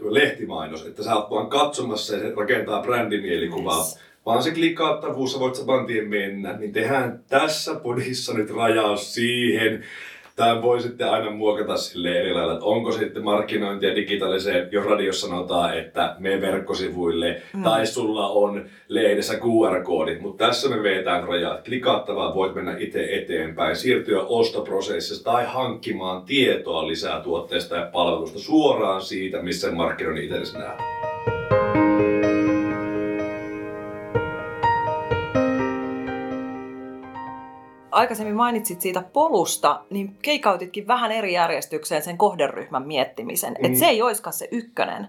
lehtimainos, 0.00 0.86
että 0.86 1.02
sä 1.02 1.16
oot 1.16 1.30
vaan 1.30 1.50
katsomassa 1.50 2.14
ja 2.14 2.20
se 2.20 2.32
rakentaa 2.36 2.82
brändimielikuvaa. 2.82 3.78
Yes 3.78 4.08
vaan 4.28 4.42
se 4.42 4.50
klikaattavuus, 4.50 5.32
sä 5.32 5.38
voit 5.38 5.54
saman 5.54 5.86
tien 5.86 6.08
mennä, 6.08 6.56
niin 6.58 6.72
tehdään 6.72 7.24
tässä 7.28 7.74
podissa 7.74 8.34
nyt 8.34 8.50
rajaus 8.50 9.14
siihen. 9.14 9.84
Tämä 10.38 10.62
voi 10.62 10.80
sitten 10.80 11.10
aina 11.10 11.30
muokata 11.30 11.76
sille 11.76 12.18
eri 12.18 12.34
lailla, 12.34 12.52
että 12.52 12.64
onko 12.64 12.92
sitten 12.92 13.24
markkinointia 13.24 13.94
digitaaliseen, 13.94 14.68
jos 14.72 14.86
radiossa 14.86 15.26
sanotaan, 15.26 15.78
että 15.78 16.16
me 16.18 16.40
verkkosivuille, 16.40 17.42
mm. 17.54 17.62
tai 17.62 17.86
sulla 17.86 18.28
on 18.28 18.64
lehdessä 18.88 19.34
QR-koodi, 19.34 20.18
mutta 20.20 20.46
tässä 20.46 20.68
me 20.68 20.82
vetään 20.82 21.28
rajat. 21.28 21.64
Klikattavaa 21.64 22.34
voit 22.34 22.54
mennä 22.54 22.76
itse 22.78 23.08
eteenpäin, 23.12 23.76
siirtyä 23.76 24.22
ostoprosessista 24.22 25.30
tai 25.30 25.44
hankkimaan 25.46 26.22
tietoa 26.22 26.88
lisää 26.88 27.20
tuotteesta 27.20 27.76
ja 27.76 27.88
palvelusta 27.92 28.38
suoraan 28.38 29.02
siitä, 29.02 29.42
missä 29.42 29.72
markkinoinnin 29.72 30.24
itsellesi 30.24 30.58
nähdään. 30.58 31.07
Aikaisemmin 37.98 38.36
mainitsit 38.36 38.80
siitä 38.80 39.02
polusta, 39.12 39.80
niin 39.90 40.16
keikautitkin 40.22 40.86
vähän 40.86 41.12
eri 41.12 41.32
järjestykseen 41.32 42.02
sen 42.02 42.18
kohderyhmän 42.18 42.86
miettimisen. 42.86 43.56
Mm. 43.58 43.64
Että 43.64 43.78
se 43.78 43.86
ei 43.86 44.02
olisikaan 44.02 44.32
se 44.32 44.48
ykkönen. 44.50 45.08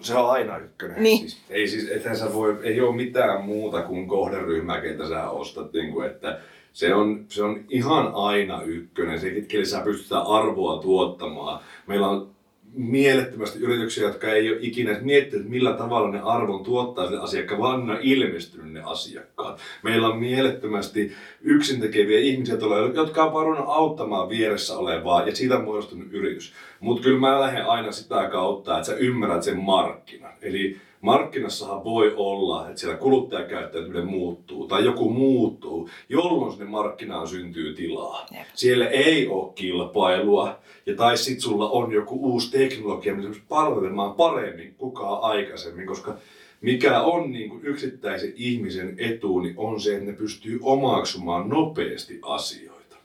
Se 0.00 0.14
on 0.14 0.30
aina 0.30 0.58
ykkönen. 0.58 1.02
Niin. 1.02 1.18
Siis, 1.18 1.38
ei, 1.50 1.68
siis, 1.68 1.90
ethän 1.90 2.16
sä 2.16 2.34
voi, 2.34 2.58
ei 2.62 2.80
ole 2.80 2.96
mitään 2.96 3.44
muuta 3.44 3.82
kuin 3.82 4.08
kohderyhmä, 4.08 4.80
ketä 4.80 5.08
sä 5.08 5.30
ostat. 5.30 5.72
Niin 5.72 5.92
kuin, 5.92 6.06
että 6.06 6.40
se 6.72 6.94
on, 6.94 7.24
se 7.28 7.44
on 7.44 7.64
ihan 7.68 8.10
aina 8.14 8.62
ykkönen. 8.62 9.20
Se, 9.20 9.30
kelle 9.30 9.64
sä 9.64 9.80
pystytään 9.80 10.26
arvoa 10.26 10.82
tuottamaan. 10.82 11.60
Meillä 11.86 12.08
on 12.08 12.35
mielettömästi 12.72 13.58
yrityksiä, 13.58 14.06
jotka 14.06 14.32
ei 14.32 14.48
ole 14.48 14.58
ikinä 14.60 14.98
miettinyt, 15.00 15.48
millä 15.48 15.72
tavalla 15.72 16.10
ne 16.10 16.20
arvon 16.20 16.64
tuottaa 16.64 17.06
sille 17.06 17.20
asiakkaan, 17.20 17.60
vaan 17.60 17.86
ne 17.86 17.92
on 17.92 17.98
ilmestynyt 18.02 18.72
ne 18.72 18.82
asiakkaat. 18.84 19.60
Meillä 19.82 20.08
on 20.08 20.18
mielettömästi 20.18 21.12
yksintekeviä 21.40 22.20
ihmisiä, 22.20 22.56
jotka 22.94 23.24
on 23.24 23.32
varunut 23.32 23.64
auttamaan 23.68 24.28
vieressä 24.28 24.78
olevaa 24.78 25.26
ja 25.28 25.36
siitä 25.36 25.56
on 25.56 25.64
muodostunut 25.64 26.08
yritys. 26.10 26.52
Mutta 26.80 27.02
kyllä 27.02 27.20
mä 27.20 27.40
lähden 27.40 27.66
aina 27.66 27.92
sitä 27.92 28.28
kautta, 28.28 28.76
että 28.76 28.86
sä 28.86 28.96
ymmärrät 28.96 29.42
sen 29.42 29.58
markkinan. 29.58 30.32
Eli 30.42 30.76
markkinassahan 31.06 31.84
voi 31.84 32.14
olla, 32.16 32.68
että 32.68 32.80
siellä 32.80 32.96
kuluttajakäyttäytyminen 32.96 34.06
muuttuu 34.06 34.66
tai 34.66 34.84
joku 34.84 35.10
muuttuu, 35.10 35.88
jolloin 36.08 36.52
sinne 36.52 36.64
markkinaan 36.64 37.28
syntyy 37.28 37.74
tilaa. 37.74 38.26
Jep. 38.30 38.46
Siellä 38.54 38.88
ei 38.88 39.28
ole 39.28 39.52
kilpailua 39.54 40.58
ja 40.86 40.94
tai 40.96 41.16
sitten 41.16 41.40
sulla 41.40 41.70
on 41.70 41.92
joku 41.92 42.32
uusi 42.32 42.50
teknologia, 42.50 43.14
missä 43.14 43.42
palvelemaan 43.48 44.14
paremmin 44.14 44.74
kukaan 44.78 45.22
aikaisemmin, 45.22 45.86
koska 45.86 46.16
mikä 46.60 47.00
on 47.00 47.32
niin 47.32 47.50
kuin 47.50 47.64
yksittäisen 47.64 48.32
ihmisen 48.36 48.94
etu, 48.98 49.40
niin 49.40 49.54
on 49.56 49.80
se, 49.80 49.92
että 49.92 50.06
ne 50.06 50.12
pystyy 50.12 50.58
omaksumaan 50.62 51.48
nopeasti 51.48 52.18
asioita. 52.22 52.96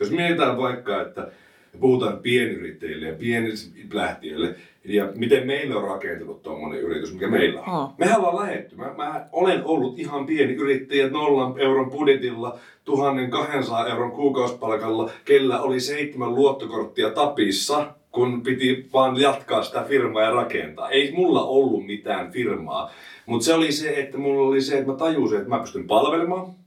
Jos 0.00 0.10
mietitään 0.10 0.56
vaikka, 0.56 1.02
että 1.02 1.30
puhutaan 1.80 2.18
pienyrittäjille 2.18 3.06
ja 3.06 3.14
pienlähtiöille, 3.14 4.54
ja 4.84 5.08
miten 5.14 5.46
meillä 5.46 5.76
on 5.76 5.88
rakentunut 5.88 6.42
tuommoinen 6.42 6.80
yritys, 6.80 7.12
mikä 7.12 7.28
meillä 7.28 7.60
on. 7.60 7.82
Oh. 7.82 7.94
Mehän 7.98 8.20
ollaan 8.20 8.46
lähetty. 8.46 8.76
Mä, 8.76 8.94
mä 8.96 9.26
olen 9.32 9.64
ollut 9.64 9.98
ihan 9.98 10.26
pieni 10.26 10.54
yrittäjä 10.54 11.08
nollan 11.08 11.58
euron 11.58 11.90
budjetilla, 11.90 12.58
1200 12.84 13.86
euron 13.86 14.12
kuukausipalkalla, 14.12 15.10
kellä 15.24 15.60
oli 15.60 15.80
seitsemän 15.80 16.34
luottokorttia 16.34 17.10
tapissa, 17.10 17.94
kun 18.12 18.42
piti 18.42 18.88
vaan 18.92 19.20
jatkaa 19.20 19.62
sitä 19.62 19.82
firmaa 19.82 20.22
ja 20.22 20.30
rakentaa. 20.30 20.90
Ei 20.90 21.12
mulla 21.12 21.42
ollut 21.42 21.86
mitään 21.86 22.32
firmaa, 22.32 22.90
mutta 23.26 23.44
se 23.44 23.54
oli 23.54 23.72
se, 23.72 23.94
että 23.94 24.18
mulla 24.18 24.48
oli 24.48 24.60
se, 24.60 24.78
että 24.78 24.90
mä 24.92 24.98
tajusin, 24.98 25.38
että 25.38 25.48
mä 25.48 25.58
pystyn 25.58 25.86
palvelemaan. 25.86 26.57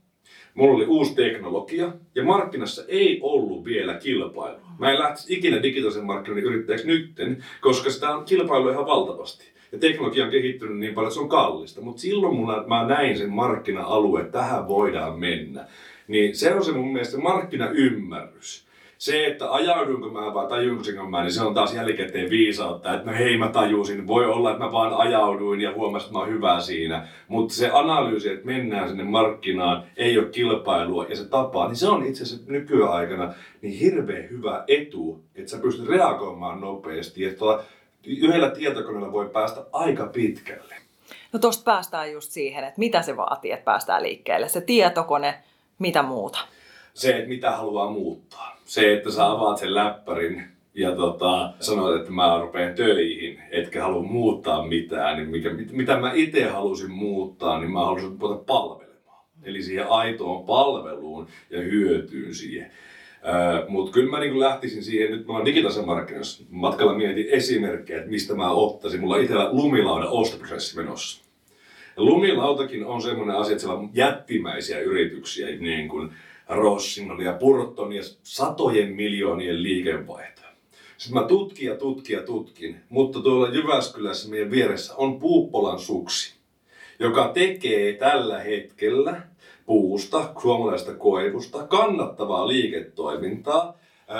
Mulla 0.54 0.74
oli 0.76 0.86
uusi 0.86 1.14
teknologia 1.14 1.92
ja 2.14 2.24
markkinassa 2.24 2.82
ei 2.88 3.18
ollut 3.22 3.64
vielä 3.64 3.94
kilpailua. 3.94 4.60
Mä 4.78 4.90
en 4.90 4.98
lähtisi 4.98 5.34
ikinä 5.34 5.62
digitaalisen 5.62 6.04
markkinoiden 6.04 6.44
yrittäjäksi 6.44 6.86
nytten, 6.86 7.44
koska 7.60 7.90
sitä 7.90 8.14
on 8.14 8.24
kilpailu 8.24 8.68
ihan 8.70 8.86
valtavasti. 8.86 9.52
Ja 9.72 9.78
teknologia 9.78 10.24
on 10.24 10.30
kehittynyt 10.30 10.78
niin 10.78 10.94
paljon, 10.94 11.08
että 11.08 11.14
se 11.14 11.20
on 11.20 11.28
kallista. 11.28 11.80
Mutta 11.80 12.02
silloin 12.02 12.36
mulla, 12.36 12.64
mä 12.66 12.86
näin 12.86 13.18
sen 13.18 13.30
markkina-alue, 13.30 14.20
että 14.20 14.32
tähän 14.32 14.68
voidaan 14.68 15.18
mennä. 15.18 15.66
Niin 16.08 16.36
se 16.36 16.54
on 16.54 16.64
se 16.64 16.72
mun 16.72 16.92
mielestä 16.92 17.18
markkinaymmärrys. 17.18 18.66
Se, 19.02 19.26
että 19.26 19.52
ajaudunko 19.52 20.08
mä 20.08 20.34
vai 20.34 20.48
tajunko 20.48 21.06
mä, 21.10 21.22
niin 21.22 21.32
se 21.32 21.42
on 21.42 21.54
taas 21.54 21.74
jälkikäteen 21.74 22.30
viisautta, 22.30 22.94
että 22.94 23.10
no 23.10 23.18
hei 23.18 23.36
mä 23.38 23.48
tajusin, 23.48 24.06
voi 24.06 24.26
olla, 24.26 24.50
että 24.50 24.64
mä 24.64 24.72
vaan 24.72 24.94
ajauduin 24.94 25.60
ja 25.60 25.72
huomasin, 25.72 26.06
että 26.06 26.18
mä 26.18 26.18
oon 26.18 26.28
hyvä 26.28 26.60
siinä. 26.60 27.08
Mutta 27.28 27.54
se 27.54 27.70
analyysi, 27.70 28.28
että 28.28 28.46
mennään 28.46 28.88
sinne 28.88 29.04
markkinaan, 29.04 29.84
ei 29.96 30.18
ole 30.18 30.28
kilpailua 30.28 31.06
ja 31.08 31.16
se 31.16 31.24
tapaa, 31.24 31.68
niin 31.68 31.76
se 31.76 31.88
on 31.88 32.06
itse 32.06 32.22
asiassa 32.22 32.52
nykyaikana 32.52 33.34
niin 33.62 33.78
hirveän 33.78 34.30
hyvä 34.30 34.64
etu, 34.68 35.20
että 35.34 35.50
sä 35.50 35.58
pystyt 35.58 35.88
reagoimaan 35.88 36.60
nopeasti. 36.60 37.24
Että 37.24 37.44
yhdellä 38.06 38.50
tietokoneella 38.50 39.12
voi 39.12 39.28
päästä 39.28 39.64
aika 39.72 40.06
pitkälle. 40.06 40.74
No 41.32 41.38
tosta 41.38 41.64
päästään 41.64 42.12
just 42.12 42.30
siihen, 42.30 42.64
että 42.64 42.78
mitä 42.78 43.02
se 43.02 43.16
vaatii, 43.16 43.50
että 43.50 43.64
päästään 43.64 44.02
liikkeelle. 44.02 44.48
Se 44.48 44.60
tietokone, 44.60 45.34
mitä 45.78 46.02
muuta? 46.02 46.38
Se, 46.94 47.16
että 47.16 47.28
mitä 47.28 47.50
haluaa 47.50 47.90
muuttaa. 47.90 48.56
Se, 48.64 48.92
että 48.92 49.10
sä 49.10 49.30
avaat 49.30 49.58
sen 49.58 49.74
läppärin 49.74 50.44
ja 50.74 50.96
tota, 50.96 51.52
sanoit, 51.60 52.00
että 52.00 52.12
mä 52.12 52.40
rupean 52.40 52.74
töihin, 52.74 53.42
etkä 53.50 53.82
halua 53.82 54.02
muuttaa 54.02 54.66
mitään, 54.66 55.16
niin 55.16 55.28
mikä, 55.28 55.50
mitä 55.72 55.96
mä 55.96 56.12
itse 56.14 56.48
halusin 56.48 56.90
muuttaa, 56.90 57.60
niin 57.60 57.70
mä 57.70 57.84
halusin 57.84 58.16
ruveta 58.20 58.44
palvelemaan. 58.46 58.92
Eli 59.42 59.62
siihen 59.62 59.86
aitoon 59.88 60.46
palveluun 60.46 61.26
ja 61.50 61.60
hyötyyn 61.60 62.34
siihen. 62.34 62.70
Mutta 63.68 63.92
kyllä 63.92 64.10
mä 64.10 64.20
niin 64.20 64.40
lähtisin 64.40 64.84
siihen, 64.84 65.10
nyt 65.10 65.26
mä 65.26 65.32
oon 65.32 65.44
digitaalisen 65.44 65.86
markkinoissa, 65.86 66.44
matkalla 66.50 66.94
mietin 66.94 67.26
esimerkkejä, 67.30 67.98
että 67.98 68.10
mistä 68.10 68.34
mä 68.34 68.50
ottaisin. 68.50 69.00
Mulla 69.00 69.14
on 69.14 69.22
itsellä 69.22 69.48
lumilauda 69.52 70.08
ostoprosessi 70.08 70.76
menossa. 70.76 71.24
Ja 71.96 72.02
lumilautakin 72.02 72.86
on 72.86 73.02
semmoinen 73.02 73.36
asia, 73.36 73.52
että 73.52 73.62
siellä 73.62 73.78
on 73.78 73.90
jättimäisiä 73.94 74.80
yrityksiä, 74.80 75.46
niin 75.56 75.88
kuin 75.88 76.10
Rossin 76.54 77.20
ja 77.24 77.32
Purton 77.32 77.92
ja 77.92 78.02
satojen 78.22 78.92
miljoonien 78.92 79.62
liikevaihtoa. 79.62 80.46
Sitten 80.96 81.22
mä 81.22 81.28
tutkin 81.28 81.68
ja 81.68 81.76
tutkin 81.76 82.16
ja 82.16 82.22
tutkin, 82.22 82.76
mutta 82.88 83.20
tuolla 83.20 83.48
Jyväskylässä 83.48 84.30
meidän 84.30 84.50
vieressä 84.50 84.94
on 84.96 85.18
Puuppolan 85.18 85.78
suksi, 85.78 86.34
joka 86.98 87.28
tekee 87.28 87.92
tällä 87.92 88.38
hetkellä 88.38 89.22
puusta, 89.66 90.32
suomalaisesta 90.42 90.94
koivusta, 90.94 91.66
kannattavaa 91.66 92.48
liiketoimintaa 92.48 93.78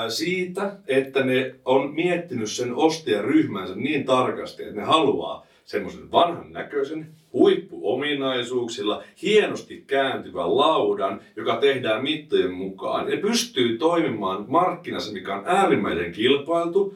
siitä, 0.09 0.77
että 0.87 1.25
ne 1.25 1.55
on 1.65 1.95
miettinyt 1.95 2.51
sen 2.51 2.75
ostajaryhmänsä 2.75 3.75
niin 3.75 4.05
tarkasti, 4.05 4.63
että 4.63 4.77
ne 4.77 4.83
haluaa 4.83 5.47
semmoisen 5.65 6.13
vanhan 6.13 6.53
näköisen, 6.53 7.15
huippuominaisuuksilla, 7.33 9.03
hienosti 9.23 9.85
kääntyvän 9.87 10.57
laudan, 10.57 11.21
joka 11.37 11.57
tehdään 11.57 12.03
mittojen 12.03 12.53
mukaan. 12.53 13.07
Ne 13.07 13.17
pystyy 13.17 13.79
toimimaan 13.79 14.45
markkinassa, 14.49 15.13
mikä 15.13 15.35
on 15.35 15.43
äärimmäisen 15.47 16.13
kilpailtu, 16.13 16.95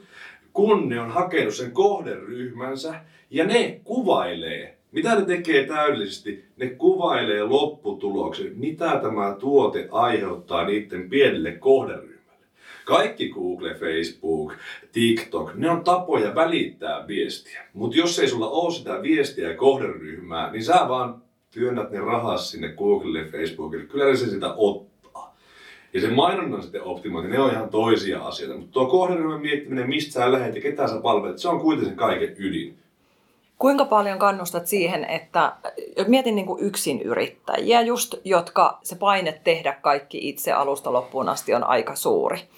kun 0.52 0.88
ne 0.88 1.00
on 1.00 1.10
hakenut 1.10 1.54
sen 1.54 1.70
kohderyhmänsä 1.70 3.00
ja 3.30 3.44
ne 3.44 3.80
kuvailee 3.84 4.76
mitä 4.96 5.14
ne 5.14 5.24
tekee 5.24 5.66
täydellisesti? 5.66 6.44
Ne 6.56 6.66
kuvailee 6.66 7.42
lopputuloksen, 7.42 8.52
mitä 8.56 9.00
tämä 9.02 9.36
tuote 9.40 9.88
aiheuttaa 9.90 10.66
niiden 10.66 11.10
pienelle 11.10 11.52
kohderyhmälle. 11.52 12.15
Kaikki 12.86 13.28
Google, 13.28 13.74
Facebook, 13.74 14.52
TikTok, 14.92 15.54
ne 15.54 15.70
on 15.70 15.84
tapoja 15.84 16.34
välittää 16.34 17.06
viestiä. 17.06 17.64
Mutta 17.72 17.96
jos 17.96 18.18
ei 18.18 18.28
sulla 18.28 18.48
ole 18.48 18.72
sitä 18.72 19.02
viestiä 19.02 19.48
ja 19.48 19.56
kohderyhmää, 19.56 20.52
niin 20.52 20.64
sä 20.64 20.86
vaan 20.88 21.22
työnnät 21.50 21.90
ne 21.90 22.00
rahas 22.00 22.50
sinne 22.50 22.68
Googlelle 22.68 23.18
ja 23.18 23.26
Facebookille. 23.26 23.84
Kyllä 23.84 24.16
se 24.16 24.30
sitä 24.30 24.54
ottaa. 24.56 25.36
Ja 25.92 26.00
se 26.00 26.08
mainonnan 26.08 26.62
sitten 26.62 26.82
optimointi, 26.82 27.30
ne 27.30 27.40
on 27.40 27.50
ihan 27.50 27.68
toisia 27.68 28.24
asioita. 28.24 28.56
Mutta 28.56 28.72
tuo 28.72 28.86
kohderyhmän 28.86 29.40
miettiminen, 29.40 29.88
mistä 29.88 30.12
sä 30.12 30.32
lähet 30.32 30.54
ja 30.54 30.60
ketä 30.60 30.88
sä 30.88 31.00
palvelet, 31.00 31.38
se 31.38 31.48
on 31.48 31.60
kuitenkin 31.60 31.96
kaiken 31.96 32.34
ydin. 32.38 32.78
Kuinka 33.58 33.84
paljon 33.84 34.18
kannustat 34.18 34.66
siihen, 34.66 35.04
että 35.04 35.52
mietin 36.06 36.34
niin 36.34 36.46
kuin 36.46 36.62
yksin 36.62 37.02
yrittäjiä, 37.02 37.80
just, 37.80 38.14
jotka 38.24 38.78
se 38.82 38.96
paine 38.96 39.40
tehdä 39.44 39.72
kaikki 39.72 40.28
itse 40.28 40.52
alusta 40.52 40.92
loppuun 40.92 41.28
asti 41.28 41.54
on 41.54 41.64
aika 41.64 41.94
suuri. 41.94 42.48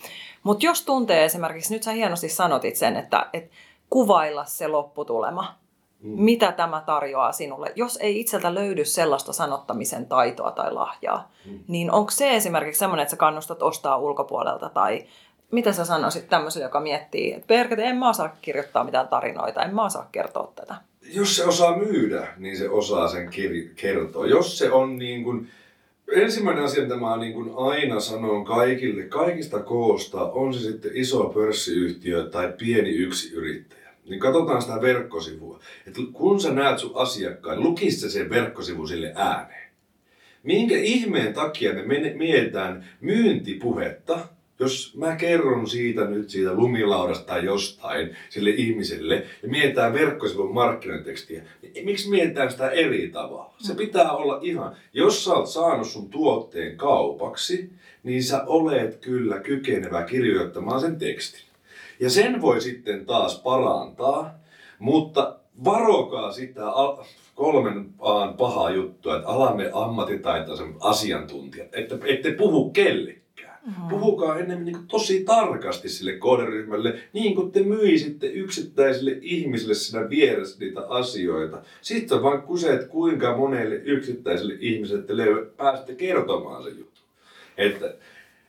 Mutta 0.42 0.66
jos 0.66 0.82
tuntee 0.82 1.24
esimerkiksi, 1.24 1.74
nyt 1.74 1.82
sä 1.82 1.92
hienosti 1.92 2.28
sanotit 2.28 2.76
sen, 2.76 2.96
että, 2.96 3.26
että 3.32 3.54
kuvailla 3.90 4.44
se 4.44 4.68
lopputulema, 4.68 5.54
mm. 6.00 6.10
mitä 6.22 6.52
tämä 6.52 6.82
tarjoaa 6.86 7.32
sinulle. 7.32 7.72
Jos 7.76 7.96
ei 7.96 8.20
itseltä 8.20 8.54
löydy 8.54 8.84
sellaista 8.84 9.32
sanottamisen 9.32 10.06
taitoa 10.06 10.50
tai 10.50 10.72
lahjaa, 10.72 11.30
mm. 11.46 11.58
niin 11.68 11.90
onko 11.90 12.10
se 12.10 12.36
esimerkiksi 12.36 12.78
semmoinen, 12.78 13.02
että 13.02 13.10
sä 13.10 13.16
kannustat 13.16 13.62
ostaa 13.62 13.96
ulkopuolelta 13.96 14.68
tai 14.68 15.06
mitä 15.50 15.72
sä 15.72 15.84
sanoisit 15.84 16.28
tämmöiselle, 16.28 16.66
joka 16.66 16.80
miettii, 16.80 17.32
että 17.32 17.46
perkele, 17.46 17.82
en 17.82 17.96
mä 17.96 18.08
osaa 18.08 18.36
kirjoittaa 18.42 18.84
mitään 18.84 19.08
tarinoita, 19.08 19.62
en 19.62 19.74
mä 19.74 19.84
osaa 19.84 20.08
kertoa 20.12 20.52
tätä 20.56 20.74
jos 21.14 21.36
se 21.36 21.44
osaa 21.44 21.78
myydä, 21.78 22.28
niin 22.36 22.56
se 22.56 22.68
osaa 22.68 23.08
sen 23.08 23.30
kertoa. 23.76 24.26
Jos 24.26 24.58
se 24.58 24.70
on 24.70 24.98
niin 24.98 25.24
kuin, 25.24 25.48
ensimmäinen 26.12 26.64
asia, 26.64 26.82
mitä 26.82 26.96
mä 26.96 27.16
niin 27.16 27.32
kuin 27.32 27.50
aina 27.56 28.00
sanon 28.00 28.44
kaikille, 28.44 29.02
kaikista 29.02 29.62
koosta, 29.62 30.22
on 30.22 30.54
se 30.54 30.60
sitten 30.60 30.90
iso 30.94 31.24
pörssiyhtiö 31.24 32.24
tai 32.24 32.52
pieni 32.58 32.90
yksi 32.90 33.34
yrittäjä. 33.34 33.88
Niin 34.08 34.20
katsotaan 34.20 34.62
sitä 34.62 34.80
verkkosivua. 34.80 35.60
Että 35.86 36.00
kun 36.12 36.40
sä 36.40 36.52
näet 36.52 36.78
sun 36.78 36.92
asiakkaan, 36.94 37.62
lukis 37.62 38.00
se 38.00 38.10
sen 38.10 38.30
verkkosivu 38.30 38.86
sille 38.86 39.12
ääneen. 39.16 39.68
Minkä 40.42 40.76
ihmeen 40.76 41.34
takia 41.34 41.72
me 41.72 42.14
mietitään 42.14 42.88
myyntipuhetta, 43.00 44.28
jos 44.60 44.96
mä 44.96 45.16
kerron 45.16 45.66
siitä 45.66 46.04
nyt 46.04 46.30
siitä 46.30 46.54
lumilaudasta 46.54 47.24
tai 47.24 47.44
jostain 47.44 48.16
sille 48.28 48.50
ihmiselle 48.50 49.14
ja 49.42 49.48
mietitään 49.48 49.92
verkkosivun 49.92 50.54
markkinointitekstiä, 50.54 51.42
niin 51.62 51.84
miksi 51.84 52.10
mietitään 52.10 52.50
sitä 52.50 52.70
eri 52.70 53.08
tavalla? 53.08 53.54
Se 53.58 53.72
mm. 53.72 53.76
pitää 53.76 54.12
olla 54.12 54.38
ihan, 54.42 54.76
jos 54.92 55.24
sä 55.24 55.32
oot 55.32 55.48
saanut 55.48 55.88
sun 55.88 56.10
tuotteen 56.10 56.76
kaupaksi, 56.76 57.72
niin 58.02 58.22
sä 58.22 58.44
olet 58.46 58.96
kyllä 58.96 59.40
kykenevä 59.40 60.02
kirjoittamaan 60.02 60.80
sen 60.80 60.98
tekstin. 60.98 61.42
Ja 62.00 62.10
sen 62.10 62.40
voi 62.40 62.60
sitten 62.60 63.06
taas 63.06 63.40
parantaa, 63.40 64.34
mutta 64.78 65.38
varokaa 65.64 66.32
sitä 66.32 66.62
kolmen 67.34 67.94
aan 67.98 68.34
pahaa 68.34 68.70
juttua, 68.70 69.16
että 69.16 69.28
alamme 69.28 69.70
ammattitaitoisen 69.72 70.74
asiantuntijat, 70.80 71.68
että 71.72 71.98
ette 72.04 72.32
puhu 72.32 72.70
kelle 72.70 73.14
Mm-hmm. 73.68 73.88
Puhukaa 73.88 74.38
enemmän 74.38 74.64
niin 74.64 74.86
tosi 74.86 75.24
tarkasti 75.24 75.88
sille 75.88 76.12
kohderyhmälle, 76.12 76.98
niin 77.12 77.34
kuin 77.34 77.52
te 77.52 77.62
myisitte 77.62 78.26
yksittäisille 78.26 79.18
ihmisille 79.22 79.74
siinä 79.74 80.10
vieressä 80.10 80.56
niitä 80.60 80.80
asioita. 80.88 81.62
Sitten 81.80 82.22
vaan 82.22 82.42
kyse, 82.42 82.74
että 82.74 82.86
kuinka 82.86 83.36
monelle 83.36 83.74
yksittäiselle 83.74 84.56
ihmiselle 84.60 85.02
te 85.02 85.12
pääsette 85.56 85.94
kertomaan 85.94 86.62
se 86.62 86.68
juttu. 86.68 87.00
Että 87.56 87.94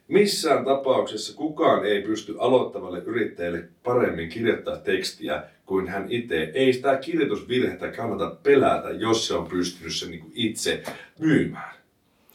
missään 0.08 0.66
tapauksessa 0.66 1.38
kukaan 1.38 1.86
ei 1.86 2.02
pysty 2.02 2.36
aloittavalle 2.38 3.00
yrittäjälle 3.00 3.64
paremmin 3.84 4.30
kirjoittaa 4.30 4.78
tekstiä 4.78 5.44
kuin 5.66 5.88
hän 5.88 6.06
itse. 6.10 6.52
Ei 6.54 6.74
sitä 6.74 6.98
kirjoitusvirhettä 6.98 7.92
kannata 7.92 8.36
pelätä, 8.44 8.90
jos 8.90 9.28
se 9.28 9.34
on 9.34 9.48
pystynyt 9.48 9.96
sen 9.96 10.12
niin 10.12 10.32
itse 10.34 10.84
myymään. 11.20 11.79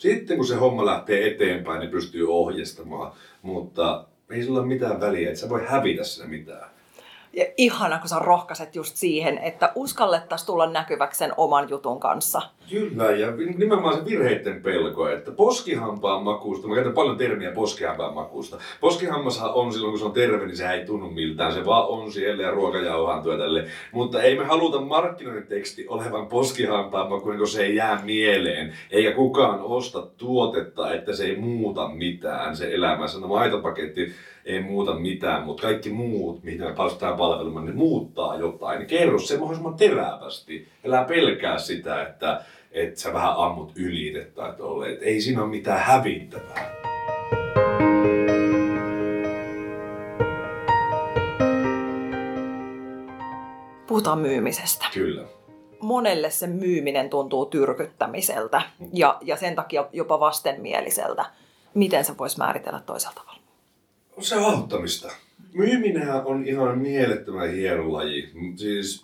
Sitten 0.04 0.37
kun 0.37 0.46
se 0.46 0.54
homma 0.54 0.84
lähtee 0.84 1.26
eteenpäin, 1.26 1.80
niin 1.80 1.90
pystyy 1.90 2.32
ohjeistamaan, 2.32 3.12
mutta 3.42 4.06
ei 4.30 4.42
sillä 4.42 4.58
ole 4.58 4.66
mitään 4.66 5.00
väliä, 5.00 5.28
että 5.28 5.40
sä 5.40 5.49
voi 5.49 5.64
hävitä 5.66 6.04
sinne 6.04 6.28
mitään. 6.28 6.70
Ja 7.36 7.44
ihana, 7.56 7.98
kun 7.98 8.08
sä 8.08 8.18
rohkaiset 8.18 8.74
just 8.74 8.96
siihen, 8.96 9.38
että 9.38 9.72
uskallettaisiin 9.74 10.46
tulla 10.46 10.70
näkyväksi 10.70 11.18
sen 11.18 11.32
oman 11.36 11.70
jutun 11.70 12.00
kanssa. 12.00 12.42
Kyllä, 12.70 13.10
ja 13.10 13.30
nimenomaan 13.56 13.94
se 13.98 14.04
virheiden 14.04 14.62
pelko, 14.62 15.08
että 15.08 15.30
poskihampaan 15.30 16.22
makuusta, 16.22 16.68
mä 16.68 16.74
käytän 16.74 16.92
paljon 16.92 17.16
termiä 17.16 17.50
poskihampaan 17.50 18.14
makuusta. 18.14 18.58
Poskihammashan 18.80 19.54
on 19.54 19.72
silloin, 19.72 19.92
kun 19.92 19.98
se 19.98 20.04
on 20.04 20.12
terve, 20.12 20.46
niin 20.46 20.56
se 20.56 20.70
ei 20.70 20.86
tunnu 20.86 21.10
miltään, 21.10 21.52
se 21.52 21.64
vaan 21.66 21.88
on 21.88 22.12
siellä 22.12 22.42
ja 22.42 22.50
ruokajauhantua 22.50 23.36
tälle. 23.36 23.64
Mutta 23.92 24.22
ei 24.22 24.38
me 24.38 24.44
haluta 24.44 24.80
markkinointiteksti 24.80 25.86
olevan 25.88 26.26
poskihampaan 26.26 27.10
makuinen, 27.10 27.38
kun 27.38 27.48
se 27.48 27.62
ei 27.64 27.76
jää 27.76 28.00
mieleen. 28.04 28.72
Eikä 28.90 29.12
kukaan 29.12 29.60
osta 29.60 30.06
tuotetta, 30.16 30.94
että 30.94 31.12
se 31.12 31.24
ei 31.24 31.36
muuta 31.36 31.88
mitään 31.88 32.56
se 32.56 32.74
elämässä. 32.74 33.20
No 33.20 33.28
maitopaketti 33.28 34.12
ei 34.44 34.62
muuta 34.62 34.94
mitään, 34.94 35.42
mutta 35.42 35.62
kaikki 35.62 35.90
muut, 35.90 36.42
mihin 36.42 36.60
me 36.60 36.72
päästään 36.72 37.16
palvelemaan, 37.16 37.66
ne 37.66 37.72
muuttaa 37.72 38.36
jotain. 38.36 38.86
Kerro 38.86 39.18
se 39.18 39.36
mahdollisimman 39.36 39.74
terävästi. 39.74 40.68
Elää 40.84 41.04
pelkää 41.04 41.58
sitä, 41.58 42.02
että, 42.02 42.44
että 42.72 43.00
sä 43.00 43.12
vähän 43.12 43.34
ammut 43.36 43.72
että, 44.20 44.64
ole, 44.64 44.92
että 44.92 45.04
ei 45.04 45.20
siinä 45.20 45.42
ole 45.42 45.50
mitään 45.50 45.80
hävittävää. 45.80 46.74
Puhutaan 53.86 54.18
myymisestä. 54.18 54.84
Kyllä. 54.94 55.24
Monelle 55.80 56.30
se 56.30 56.46
myyminen 56.46 57.10
tuntuu 57.10 57.46
tyrkyttämiseltä 57.46 58.62
ja, 58.92 59.18
ja 59.22 59.36
sen 59.36 59.54
takia 59.54 59.88
jopa 59.92 60.20
vastenmieliseltä. 60.20 61.24
Miten 61.74 62.04
se 62.04 62.18
voisi 62.18 62.38
määritellä 62.38 62.80
toisella 62.86 63.14
tavalla? 63.14 63.33
Se 64.21 64.37
on 64.37 64.44
auttamista. 64.44 65.12
Myyminenhän 65.54 66.26
on 66.26 66.47
ihan 66.47 66.78
mielettömän 66.78 67.50
hieno 67.52 67.92
laji. 67.92 68.30
Siis 68.56 69.03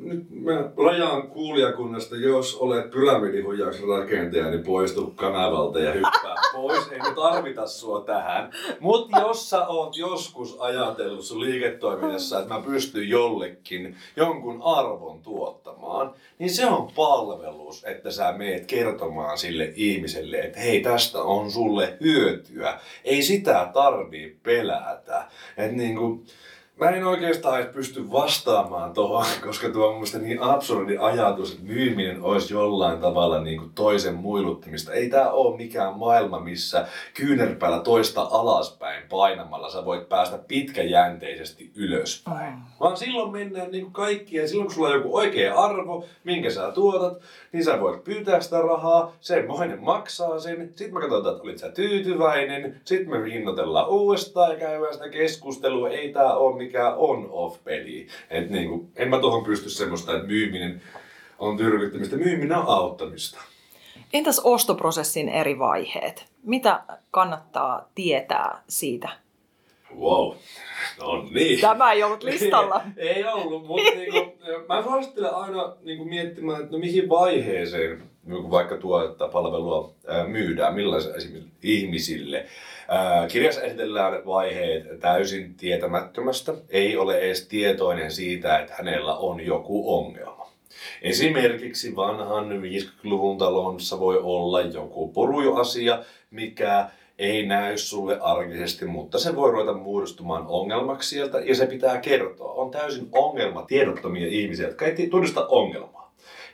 nyt 0.00 0.30
mä 0.30 0.70
rajaan 0.84 1.28
kuulijakunnasta, 1.28 2.16
jos 2.16 2.56
olet 2.56 2.90
pyramidihuijauksen 2.90 3.88
rakentaja, 3.88 4.50
niin 4.50 4.62
poistu 4.62 5.12
kanavalta 5.16 5.80
ja 5.80 5.92
hyppää 5.92 6.34
pois. 6.52 6.92
Ei 6.92 6.98
me 6.98 7.14
tarvita 7.14 7.66
sua 7.66 8.00
tähän. 8.00 8.50
Mutta 8.80 9.20
jos 9.20 9.50
sä 9.50 9.66
oot 9.66 9.96
joskus 9.96 10.56
ajatellut 10.60 11.24
sun 11.24 11.40
liiketoiminnassa, 11.40 12.38
että 12.38 12.54
mä 12.54 12.60
pystyn 12.60 13.08
jollekin 13.08 13.96
jonkun 14.16 14.62
arvon 14.64 15.22
tuottamaan, 15.22 16.14
niin 16.38 16.50
se 16.50 16.66
on 16.66 16.92
palvelus, 16.94 17.84
että 17.84 18.10
sä 18.10 18.32
meet 18.32 18.66
kertomaan 18.66 19.38
sille 19.38 19.72
ihmiselle, 19.76 20.38
että 20.38 20.60
hei, 20.60 20.80
tästä 20.80 21.22
on 21.22 21.50
sulle 21.50 21.96
hyötyä. 22.00 22.80
Ei 23.04 23.22
sitä 23.22 23.70
tarvii 23.74 24.38
pelätä. 24.42 25.24
Että 25.56 25.76
niin 25.76 25.96
kuin, 25.96 26.24
Mä 26.80 26.90
en 26.90 27.06
oikeastaan 27.06 27.60
edes 27.60 27.74
pysty 27.74 28.10
vastaamaan 28.12 28.92
tuohon, 28.92 29.26
koska 29.46 29.68
tuo 29.68 29.86
on 29.86 29.94
mun 29.94 30.06
niin 30.20 30.42
absurdi 30.42 30.96
ajatus, 30.98 31.52
että 31.52 31.64
myyminen 31.64 32.22
olisi 32.22 32.54
jollain 32.54 32.98
tavalla 32.98 33.40
niin 33.40 33.58
kuin 33.58 33.72
toisen 33.74 34.14
muiluttamista. 34.14 34.92
Ei 34.92 35.08
tää 35.08 35.30
ole 35.30 35.56
mikään 35.56 35.98
maailma, 35.98 36.40
missä 36.40 36.86
kyynärpäällä 37.14 37.78
toista 37.78 38.28
alaspäin 38.30 39.08
painamalla 39.08 39.70
sä 39.70 39.84
voit 39.84 40.08
päästä 40.08 40.38
pitkäjänteisesti 40.48 41.72
ylöspäin. 41.74 42.54
Vaan 42.80 42.96
silloin 42.96 43.32
mennään 43.32 43.70
niin 43.70 43.84
kuin 43.84 43.92
kaikkia, 43.92 44.48
silloin 44.48 44.66
kun 44.66 44.74
sulla 44.74 44.88
on 44.88 44.94
joku 44.94 45.16
oikea 45.16 45.54
arvo, 45.54 46.04
minkä 46.24 46.50
sä 46.50 46.72
tuotat, 46.72 47.22
niin 47.52 47.64
sä 47.64 47.80
voit 47.80 48.04
pyytää 48.04 48.40
sitä 48.40 48.60
rahaa, 48.60 49.12
semmoinen 49.20 49.82
maksaa 49.82 50.38
sen, 50.38 50.72
sitten 50.76 50.94
mä 50.94 51.00
katsotaan, 51.00 51.34
että 51.34 51.44
olit 51.44 51.58
sä 51.58 51.70
tyytyväinen, 51.70 52.80
sitten 52.84 53.10
me 53.10 53.32
hinnoitellaan 53.32 53.88
uudestaan 53.88 54.52
ja 54.52 54.58
käydään 54.58 54.92
sitä 54.92 55.08
keskustelua. 55.08 55.90
Ei 55.90 56.12
tää 56.12 56.36
ole 56.36 56.69
mikään 56.70 56.96
on-off-peli. 56.96 58.06
Et 58.30 58.50
niin 58.50 58.68
kuin, 58.68 58.92
en 58.96 59.08
mä 59.08 59.18
tuohon 59.18 59.44
pysty 59.44 59.70
semmoista, 59.70 60.14
että 60.14 60.26
myyminen 60.26 60.82
on 61.38 61.56
tyrkyttämistä, 61.56 62.16
myyminen 62.16 62.58
on 62.58 62.64
auttamista. 62.66 63.40
Entäs 64.12 64.40
ostoprosessin 64.44 65.28
eri 65.28 65.58
vaiheet? 65.58 66.26
Mitä 66.42 66.82
kannattaa 67.10 67.88
tietää 67.94 68.62
siitä? 68.68 69.08
Wow, 69.98 70.34
no 71.00 71.28
niin. 71.30 71.60
Tämä 71.60 71.92
ei 71.92 72.02
ollut 72.02 72.22
listalla. 72.22 72.82
ei 72.96 73.24
ollut, 73.24 73.66
mutta 73.66 73.90
niinku, 73.90 74.38
mä 74.68 74.82
suosittelen 74.82 75.34
aina 75.34 75.76
niinku 75.82 76.04
miettimään, 76.04 76.60
että 76.60 76.72
no 76.72 76.78
mihin 76.78 77.08
vaiheeseen 77.08 78.09
vaikka 78.28 78.76
tuotetta 78.76 79.28
palvelua 79.28 79.94
ää, 80.06 80.26
myydään, 80.26 80.74
millaisille 80.74 81.16
esimerkiksi 81.16 81.50
ihmisille. 81.62 82.46
Kirjassa 83.28 83.62
esitellään 83.62 84.26
vaiheet 84.26 85.00
täysin 85.00 85.54
tietämättömästä, 85.54 86.54
ei 86.68 86.96
ole 86.96 87.18
edes 87.18 87.46
tietoinen 87.46 88.10
siitä, 88.12 88.58
että 88.58 88.74
hänellä 88.78 89.14
on 89.14 89.40
joku 89.40 89.96
ongelma. 89.96 90.50
Esimerkiksi 91.02 91.96
vanhan 91.96 92.50
50-luvun 92.50 93.38
talonsa 93.38 94.00
voi 94.00 94.18
olla 94.18 94.60
joku 94.60 95.08
porujoasia, 95.08 96.04
mikä 96.30 96.88
ei 97.18 97.46
näy 97.46 97.78
sulle 97.78 98.18
arkisesti, 98.20 98.84
mutta 98.84 99.18
se 99.18 99.36
voi 99.36 99.50
ruveta 99.50 99.72
muodostumaan 99.72 100.44
ongelmaksi 100.46 101.08
sieltä 101.08 101.40
ja 101.40 101.54
se 101.54 101.66
pitää 101.66 101.98
kertoa. 101.98 102.52
On 102.52 102.70
täysin 102.70 103.08
ongelma 103.12 103.62
tiedottomia 103.62 104.26
ihmisiä, 104.26 104.66
jotka 104.66 104.86
ei 104.86 105.08
tunnista 105.10 105.46
ongelmaa. 105.46 105.99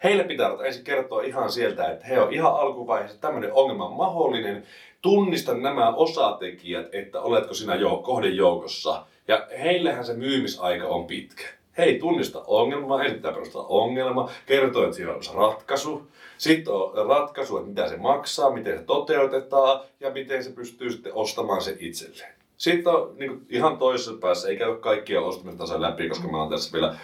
Heille 0.07 0.25
pitää 0.25 0.51
ensin 0.65 0.85
kertoa 0.85 1.23
ihan 1.23 1.53
sieltä, 1.53 1.91
että 1.91 2.07
he 2.07 2.21
on 2.21 2.33
ihan 2.33 2.55
alkuvaiheessa 2.55 3.21
tämmöinen 3.21 3.53
ongelma 3.53 3.91
mahdollinen. 3.91 4.63
Tunnista 5.03 5.55
nämä 5.55 5.89
osatekijät, 5.95 6.95
että 6.95 7.21
oletko 7.21 7.55
sinä 7.55 7.75
jo 7.75 7.97
kohdejoukossa. 7.97 9.07
Ja 9.29 9.47
heillehän 9.63 10.05
se 10.05 10.15
myymisaika 10.15 10.87
on 10.87 11.07
pitkä. 11.07 11.45
Hei, 11.79 11.99
tunnista 11.99 12.43
ongelmaa, 12.47 13.03
ensin 13.03 13.17
pitää 13.17 13.33
perustaa 13.33 13.67
ongelma, 13.69 14.31
kertoo, 14.47 14.85
että 14.85 14.97
siinä 14.97 15.13
on 15.13 15.21
ratkaisu. 15.35 16.07
Sitten 16.39 16.75
on 16.75 17.07
ratkaisu, 17.09 17.57
että 17.57 17.69
mitä 17.69 17.89
se 17.89 17.97
maksaa, 17.97 18.51
miten 18.51 18.79
se 18.79 18.85
toteutetaan 18.85 19.81
ja 20.01 20.11
miten 20.11 20.45
se 20.45 20.51
pystyy 20.51 20.91
sitten 20.91 21.15
ostamaan 21.15 21.63
se 21.63 21.77
itselleen. 21.81 22.33
Sitten 22.57 22.93
on 22.93 23.15
niin 23.19 23.31
kuin, 23.31 23.47
ihan 23.51 23.79
toisessa 23.79 24.13
päässä, 24.21 24.49
ei 24.49 24.57
käy 24.57 24.77
kaikkia 24.77 25.21
ostamista 25.21 25.81
läpi, 25.81 26.09
koska 26.09 26.29
mä 26.29 26.39
oon 26.39 26.51
tässä 26.51 26.73
vielä 26.73 26.97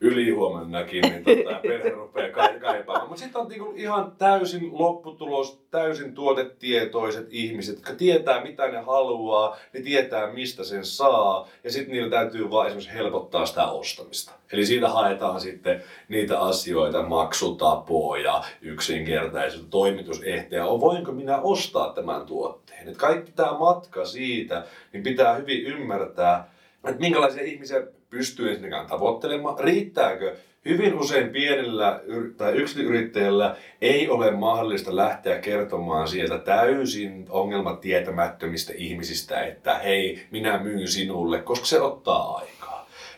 ylihuomennakin, 0.00 1.02
niin 1.02 1.24
tota, 1.24 1.60
perhe 1.62 1.90
rupeaa 2.00 2.30
kaipaamaan. 2.60 3.08
Mutta 3.08 3.22
sitten 3.22 3.40
on 3.40 3.48
niinku 3.48 3.72
ihan 3.76 4.12
täysin 4.18 4.70
lopputulos, 4.72 5.62
täysin 5.70 6.14
tuotetietoiset 6.14 7.26
ihmiset, 7.30 7.76
jotka 7.76 7.94
tietää 7.94 8.42
mitä 8.42 8.68
ne 8.68 8.78
haluaa, 8.78 9.56
ne 9.72 9.80
tietää 9.80 10.32
mistä 10.32 10.64
sen 10.64 10.84
saa, 10.84 11.48
ja 11.64 11.72
sitten 11.72 11.92
niillä 11.92 12.10
täytyy 12.10 12.50
vaan 12.50 12.66
esimerkiksi 12.66 12.94
helpottaa 12.94 13.46
sitä 13.46 13.66
ostamista. 13.66 14.32
Eli 14.52 14.66
siitä 14.66 14.88
haetaan 14.88 15.40
sitten 15.40 15.82
niitä 16.08 16.40
asioita, 16.40 17.02
maksutapoja, 17.02 18.44
yksinkertaisuutta, 18.62 19.70
toimitusehtoja, 19.70 20.64
voinko 20.64 21.12
minä 21.12 21.40
ostaa 21.40 21.92
tämän 21.92 22.26
tuotteen. 22.26 22.88
Et 22.88 22.96
kaikki 22.96 23.32
tämä 23.32 23.58
matka 23.58 24.04
siitä, 24.04 24.64
niin 24.92 25.02
pitää 25.02 25.34
hyvin 25.34 25.66
ymmärtää, 25.66 26.50
että 26.84 27.00
minkälaisia 27.00 27.42
ihmisiä 27.42 27.82
pystyy 28.10 28.48
ensinnäkään 28.48 28.86
tavoittelemaan. 28.86 29.58
Riittääkö 29.58 30.36
Hyvin 30.64 30.94
usein 30.94 31.28
pienellä 31.28 32.00
tai 32.36 32.52
yksityisyrittäjällä 32.52 33.56
ei 33.80 34.08
ole 34.08 34.30
mahdollista 34.30 34.96
lähteä 34.96 35.38
kertomaan 35.38 36.08
sieltä 36.08 36.38
täysin 36.38 37.26
ongelmatietämättömistä 37.28 38.72
ihmisistä, 38.76 39.40
että 39.40 39.78
hei, 39.78 40.22
minä 40.30 40.58
myyn 40.58 40.88
sinulle, 40.88 41.38
koska 41.38 41.66
se 41.66 41.80
ottaa 41.80 42.36
aikaa. 42.36 42.59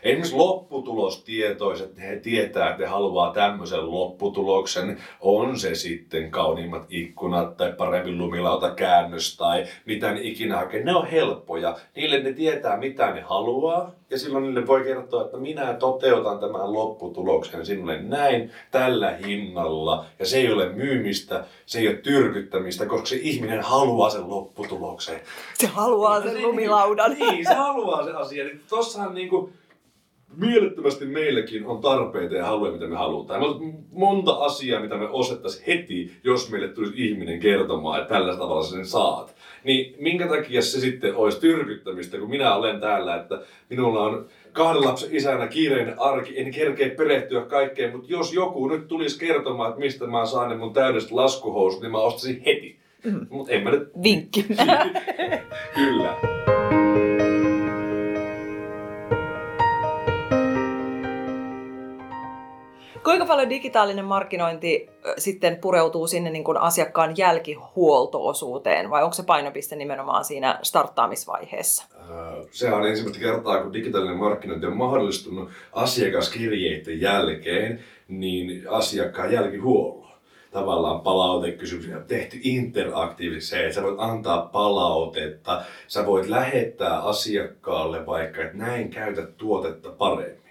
Esimerkiksi 0.03 0.35
lopputulostietoiset, 0.35 1.99
he 1.99 2.15
tietää, 2.15 2.69
että 2.69 2.83
he 2.83 2.89
haluaa 2.89 3.33
tämmöisen 3.33 3.91
lopputuloksen. 3.91 4.97
On 5.21 5.59
se 5.59 5.75
sitten 5.75 6.31
kauniimmat 6.31 6.85
ikkunat 6.89 7.57
tai 7.57 7.73
parempi 7.73 8.15
lumilauta 8.15 8.71
käännös 8.71 9.37
tai 9.37 9.65
mitä 9.85 10.11
ne 10.11 10.19
ikinä 10.21 10.57
hakee. 10.57 10.83
Ne 10.83 10.95
on 10.95 11.07
helppoja. 11.07 11.77
Niille 11.95 12.19
ne 12.19 12.33
tietää, 12.33 12.77
mitä 12.77 13.11
ne 13.13 13.21
haluaa. 13.21 13.91
Ja 14.09 14.19
silloin 14.19 14.43
niille 14.43 14.67
voi 14.67 14.83
kertoa, 14.83 15.25
että 15.25 15.37
minä 15.37 15.73
toteutan 15.73 16.39
tämän 16.39 16.73
lopputuloksen 16.73 17.65
sinulle 17.65 18.01
näin, 18.01 18.51
tällä 18.71 19.11
hinnalla. 19.11 20.05
Ja 20.19 20.25
se 20.25 20.37
ei 20.37 20.51
ole 20.51 20.69
myymistä, 20.69 21.45
se 21.65 21.79
ei 21.79 21.87
ole 21.87 21.95
tyrkyttämistä, 21.95 22.85
koska 22.85 23.05
se 23.05 23.15
ihminen 23.15 23.61
haluaa 23.61 24.09
sen 24.09 24.29
lopputuloksen. 24.29 25.19
Se 25.53 25.67
haluaa 25.67 26.21
sen 26.21 26.41
lumilaudan. 26.41 27.15
Niin, 27.19 27.45
se 27.45 27.53
haluaa 27.53 28.03
sen 28.03 28.15
asian. 28.15 28.49
Tossahan 28.69 29.15
niinku, 29.15 29.49
mielettömästi 30.37 31.05
meilläkin 31.05 31.65
on 31.65 31.81
tarpeita 31.81 32.35
ja 32.35 32.45
haluja, 32.45 32.71
mitä 32.71 32.87
me 32.87 32.95
halutaan. 32.95 33.41
Me 33.41 33.47
monta 33.91 34.31
asiaa, 34.31 34.81
mitä 34.81 34.97
me 34.97 35.07
osettaisiin 35.09 35.65
heti, 35.67 36.11
jos 36.23 36.51
meille 36.51 36.67
tulisi 36.67 37.07
ihminen 37.07 37.39
kertomaan, 37.39 38.01
että 38.01 38.13
tällä 38.13 38.37
tavalla 38.37 38.63
sen 38.63 38.85
saat. 38.85 39.35
Niin 39.63 39.95
minkä 39.99 40.27
takia 40.27 40.61
se 40.61 40.79
sitten 40.79 41.15
olisi 41.15 41.39
tyrkyttämistä, 41.39 42.17
kun 42.17 42.29
minä 42.29 42.55
olen 42.55 42.79
täällä, 42.79 43.15
että 43.15 43.41
minulla 43.69 44.03
on 44.03 44.25
kahden 44.51 44.85
lapsen 44.85 45.15
isänä 45.15 45.47
kiireinen 45.47 45.99
arki, 45.99 46.39
en 46.39 46.51
kerkeä 46.51 46.89
perehtyä 46.89 47.41
kaikkeen, 47.41 47.95
mutta 47.95 48.11
jos 48.11 48.33
joku 48.33 48.67
nyt 48.67 48.87
tulisi 48.87 49.19
kertomaan, 49.19 49.69
että 49.69 49.79
mistä 49.79 50.07
mä 50.07 50.25
saan 50.25 50.49
ne 50.49 50.55
mun 50.55 50.73
täydestä 50.73 51.15
laskuhousut, 51.15 51.81
niin 51.81 51.91
mä 51.91 51.97
ostaisin 51.97 52.43
heti. 52.45 52.79
Mm. 53.03 53.27
Mutta 53.29 53.51
en 53.51 53.63
mä 53.63 53.71
nyt... 53.71 53.89
Vinkki. 54.03 54.45
Kyllä. 55.75 56.17
Kuinka 63.03 63.25
paljon 63.25 63.49
digitaalinen 63.49 64.05
markkinointi 64.05 64.89
sitten 65.17 65.57
pureutuu 65.57 66.07
sinne 66.07 66.29
niin 66.29 66.43
kuin 66.43 66.57
asiakkaan 66.57 67.17
jälkihuoltoosuuteen 67.17 68.89
vai 68.89 69.03
onko 69.03 69.13
se 69.13 69.23
painopiste 69.23 69.75
nimenomaan 69.75 70.25
siinä 70.25 70.59
starttaamisvaiheessa? 70.61 71.85
Se 72.51 72.73
on 72.73 72.87
ensimmäistä 72.87 73.19
kertaa, 73.19 73.63
kun 73.63 73.73
digitaalinen 73.73 74.17
markkinointi 74.17 74.65
on 74.65 74.77
mahdollistunut 74.77 75.49
asiakaskirjeiden 75.73 77.01
jälkeen, 77.01 77.79
niin 78.07 78.63
asiakkaan 78.69 79.31
jälkihuollolla 79.31 80.03
tavallaan 80.51 81.01
palautekysymyksiä 81.01 81.99
tehty 81.99 82.37
interaktiivisesti 82.43 83.57
että 83.57 83.75
sä 83.75 83.83
voit 83.83 83.95
antaa 83.97 84.41
palautetta, 84.41 85.61
sä 85.87 86.05
voit 86.05 86.29
lähettää 86.29 86.99
asiakkaalle 86.99 88.05
vaikka, 88.05 88.41
että 88.41 88.57
näin 88.57 88.89
käytä 88.89 89.21
tuotetta 89.21 89.89
paremmin. 89.89 90.42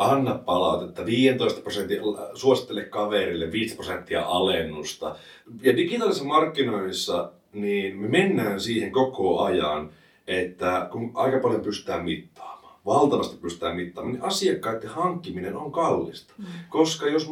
Anna 0.00 0.34
palautetta, 0.34 1.06
15 1.06 1.60
prosenttia, 1.60 2.02
suosittele 2.34 2.84
kaverille 2.84 3.52
5 3.52 3.74
prosenttia 3.74 4.22
alennusta. 4.22 5.16
Ja 5.62 5.76
digitaalisessa 5.76 6.24
markkinoinnissa 6.24 7.32
niin 7.52 7.96
me 7.96 8.08
mennään 8.08 8.60
siihen 8.60 8.92
koko 8.92 9.40
ajan, 9.40 9.90
että 10.26 10.88
kun 10.92 11.10
aika 11.14 11.38
paljon 11.38 11.60
pystytään 11.60 12.04
mittaamaan, 12.04 12.78
valtavasti 12.86 13.36
pystytään 13.36 13.76
mittaamaan, 13.76 14.14
niin 14.14 14.24
asiakkaiden 14.24 14.90
hankkiminen 14.90 15.56
on 15.56 15.72
kallista. 15.72 16.34
Mm. 16.38 16.44
Koska 16.68 17.06
jos 17.06 17.30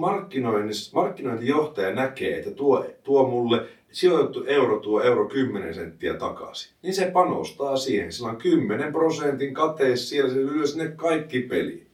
markkinointijohtaja 0.93 1.95
näkee, 1.95 2.39
että 2.39 2.51
tuo, 2.51 2.87
tuo 3.03 3.29
mulle 3.29 3.67
sijoitettu 3.93 4.45
euro 4.47 4.81
tuo 4.81 5.03
euro 5.03 5.29
10 5.29 5.75
senttiä 5.75 6.15
takaisin, 6.15 6.73
niin 6.83 6.95
se 6.95 7.11
panostaa 7.11 7.77
siihen. 7.77 8.13
Sillä 8.13 8.29
on 8.29 8.37
10 8.37 8.93
prosentin 8.93 9.55
kateessa 9.55 10.09
siellä, 10.09 10.31
se 10.31 10.37
lyö 10.37 10.67
sinne 10.67 10.89
kaikki 10.89 11.41
peli. 11.41 11.88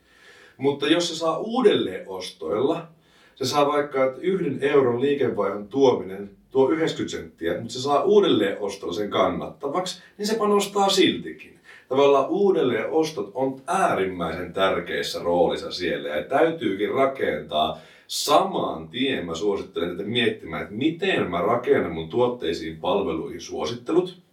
Mutta 0.57 0.89
jos 0.89 1.09
se 1.09 1.15
saa 1.15 1.39
uudelleen 1.39 2.09
ostoilla, 2.09 2.87
se 3.35 3.45
saa 3.45 3.67
vaikka 3.67 4.05
että 4.05 4.21
yhden 4.21 4.59
euron 4.63 5.01
liikevaihdon 5.01 5.69
tuominen 5.69 6.31
tuo 6.51 6.71
90 6.71 7.17
senttiä, 7.17 7.61
mutta 7.61 7.73
se 7.73 7.81
saa 7.81 8.03
uudelleen 8.03 8.59
ostolla 8.61 8.95
sen 8.95 9.11
kannattavaksi, 9.11 10.03
niin 10.19 10.27
se 10.27 10.35
panostaa 10.35 10.89
siltikin. 10.89 11.59
Tavallaan 11.89 12.29
uudelleen 12.29 12.91
ostot 12.91 13.31
on 13.35 13.63
äärimmäisen 13.67 14.53
tärkeässä 14.53 15.23
roolissa 15.23 15.73
siellä 15.73 16.09
ja 16.09 16.25
täytyykin 16.25 16.91
rakentaa 16.91 17.79
saman 18.07 18.89
tien. 18.89 19.27
Mä 19.27 19.35
suosittelen 19.35 19.97
tätä 19.97 20.09
miettimään, 20.09 20.63
että 20.63 20.75
miten 20.75 21.31
mä 21.31 21.41
rakennan 21.41 21.93
mun 21.93 22.09
tuotteisiin, 22.09 22.77
palveluihin 22.77 23.41
suosittelut, 23.41 24.24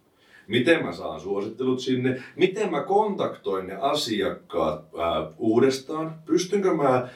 miten 0.46 0.84
mä 0.84 0.92
saan 0.92 1.20
suosittelut 1.20 1.80
sinne, 1.80 2.22
miten 2.36 2.70
mä 2.70 2.82
kontaktoin 2.82 3.66
ne 3.66 3.76
asiakkaat 3.80 4.84
ää, 4.98 5.26
uudestaan, 5.38 6.14
pystynkö 6.26 6.74
mä 6.74 7.08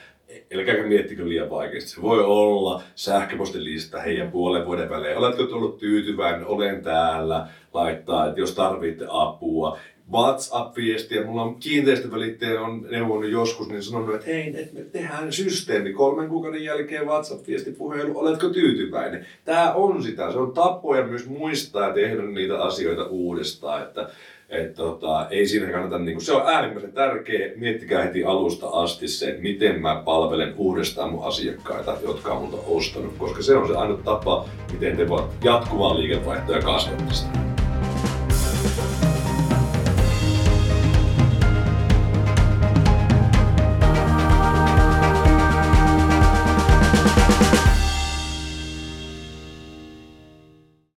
Älkääkä 0.54 0.82
miettikö 0.82 1.28
liian 1.28 1.50
vaikeasti. 1.50 1.90
Se 1.90 2.02
voi 2.02 2.24
olla 2.24 2.82
sähköpostilista 2.94 4.00
heidän 4.00 4.30
puolen 4.30 4.66
vuoden 4.66 4.90
välein. 4.90 5.18
Oletko 5.18 5.42
tullut 5.42 5.78
tyytyväinen? 5.78 6.46
Olen 6.46 6.82
täällä. 6.82 7.48
Laittaa, 7.72 8.26
että 8.26 8.40
jos 8.40 8.54
tarvitte 8.54 9.06
apua. 9.08 9.78
WhatsApp-viestiä. 10.12 11.24
Mulla 11.24 11.42
on 11.42 11.54
kiinteistövälittäjä 11.54 12.60
on 12.60 12.86
neuvonut 12.90 13.30
joskus, 13.30 13.68
niin 13.68 13.82
sanonut, 13.82 14.14
että 14.14 14.26
hei, 14.26 14.60
että 14.60 14.74
me 14.74 14.84
tehdään 14.84 15.32
systeemi. 15.32 15.92
Kolmen 15.92 16.28
kuukauden 16.28 16.64
jälkeen 16.64 17.06
WhatsApp-viesti 17.06 17.70
puhelu, 17.70 18.18
oletko 18.18 18.48
tyytyväinen? 18.48 19.26
Tämä 19.44 19.72
on 19.72 20.02
sitä, 20.02 20.32
se 20.32 20.38
on 20.38 20.52
tapoja 20.52 21.06
myös 21.06 21.28
muistaa 21.28 21.88
ja 21.88 21.94
tehdä 21.94 22.22
niitä 22.22 22.62
asioita 22.62 23.04
uudestaan, 23.04 23.82
että 23.82 24.08
et 24.48 24.74
tota, 24.74 25.28
ei 25.30 25.46
siinä 25.46 25.72
kannata, 25.72 25.98
niin 25.98 26.20
se 26.20 26.32
on 26.32 26.42
äärimmäisen 26.46 26.92
tärkeä, 26.92 27.52
miettikää 27.56 28.02
heti 28.02 28.24
alusta 28.24 28.68
asti 28.68 29.08
se, 29.08 29.28
että 29.28 29.42
miten 29.42 29.80
mä 29.80 30.02
palvelen 30.04 30.54
uudestaan 30.56 31.12
mun 31.12 31.24
asiakkaita, 31.24 31.98
jotka 32.02 32.32
on 32.32 32.42
multa 32.42 32.66
ostanut, 32.66 33.14
koska 33.18 33.42
se 33.42 33.56
on 33.56 33.68
se 33.68 33.76
ainut 33.76 34.04
tapa, 34.04 34.48
miten 34.72 34.96
te 34.96 35.08
voit 35.08 35.24
jatkuvaa 35.44 35.98
liikevaihtoa 35.98 36.58
kasvattaa 36.60 37.55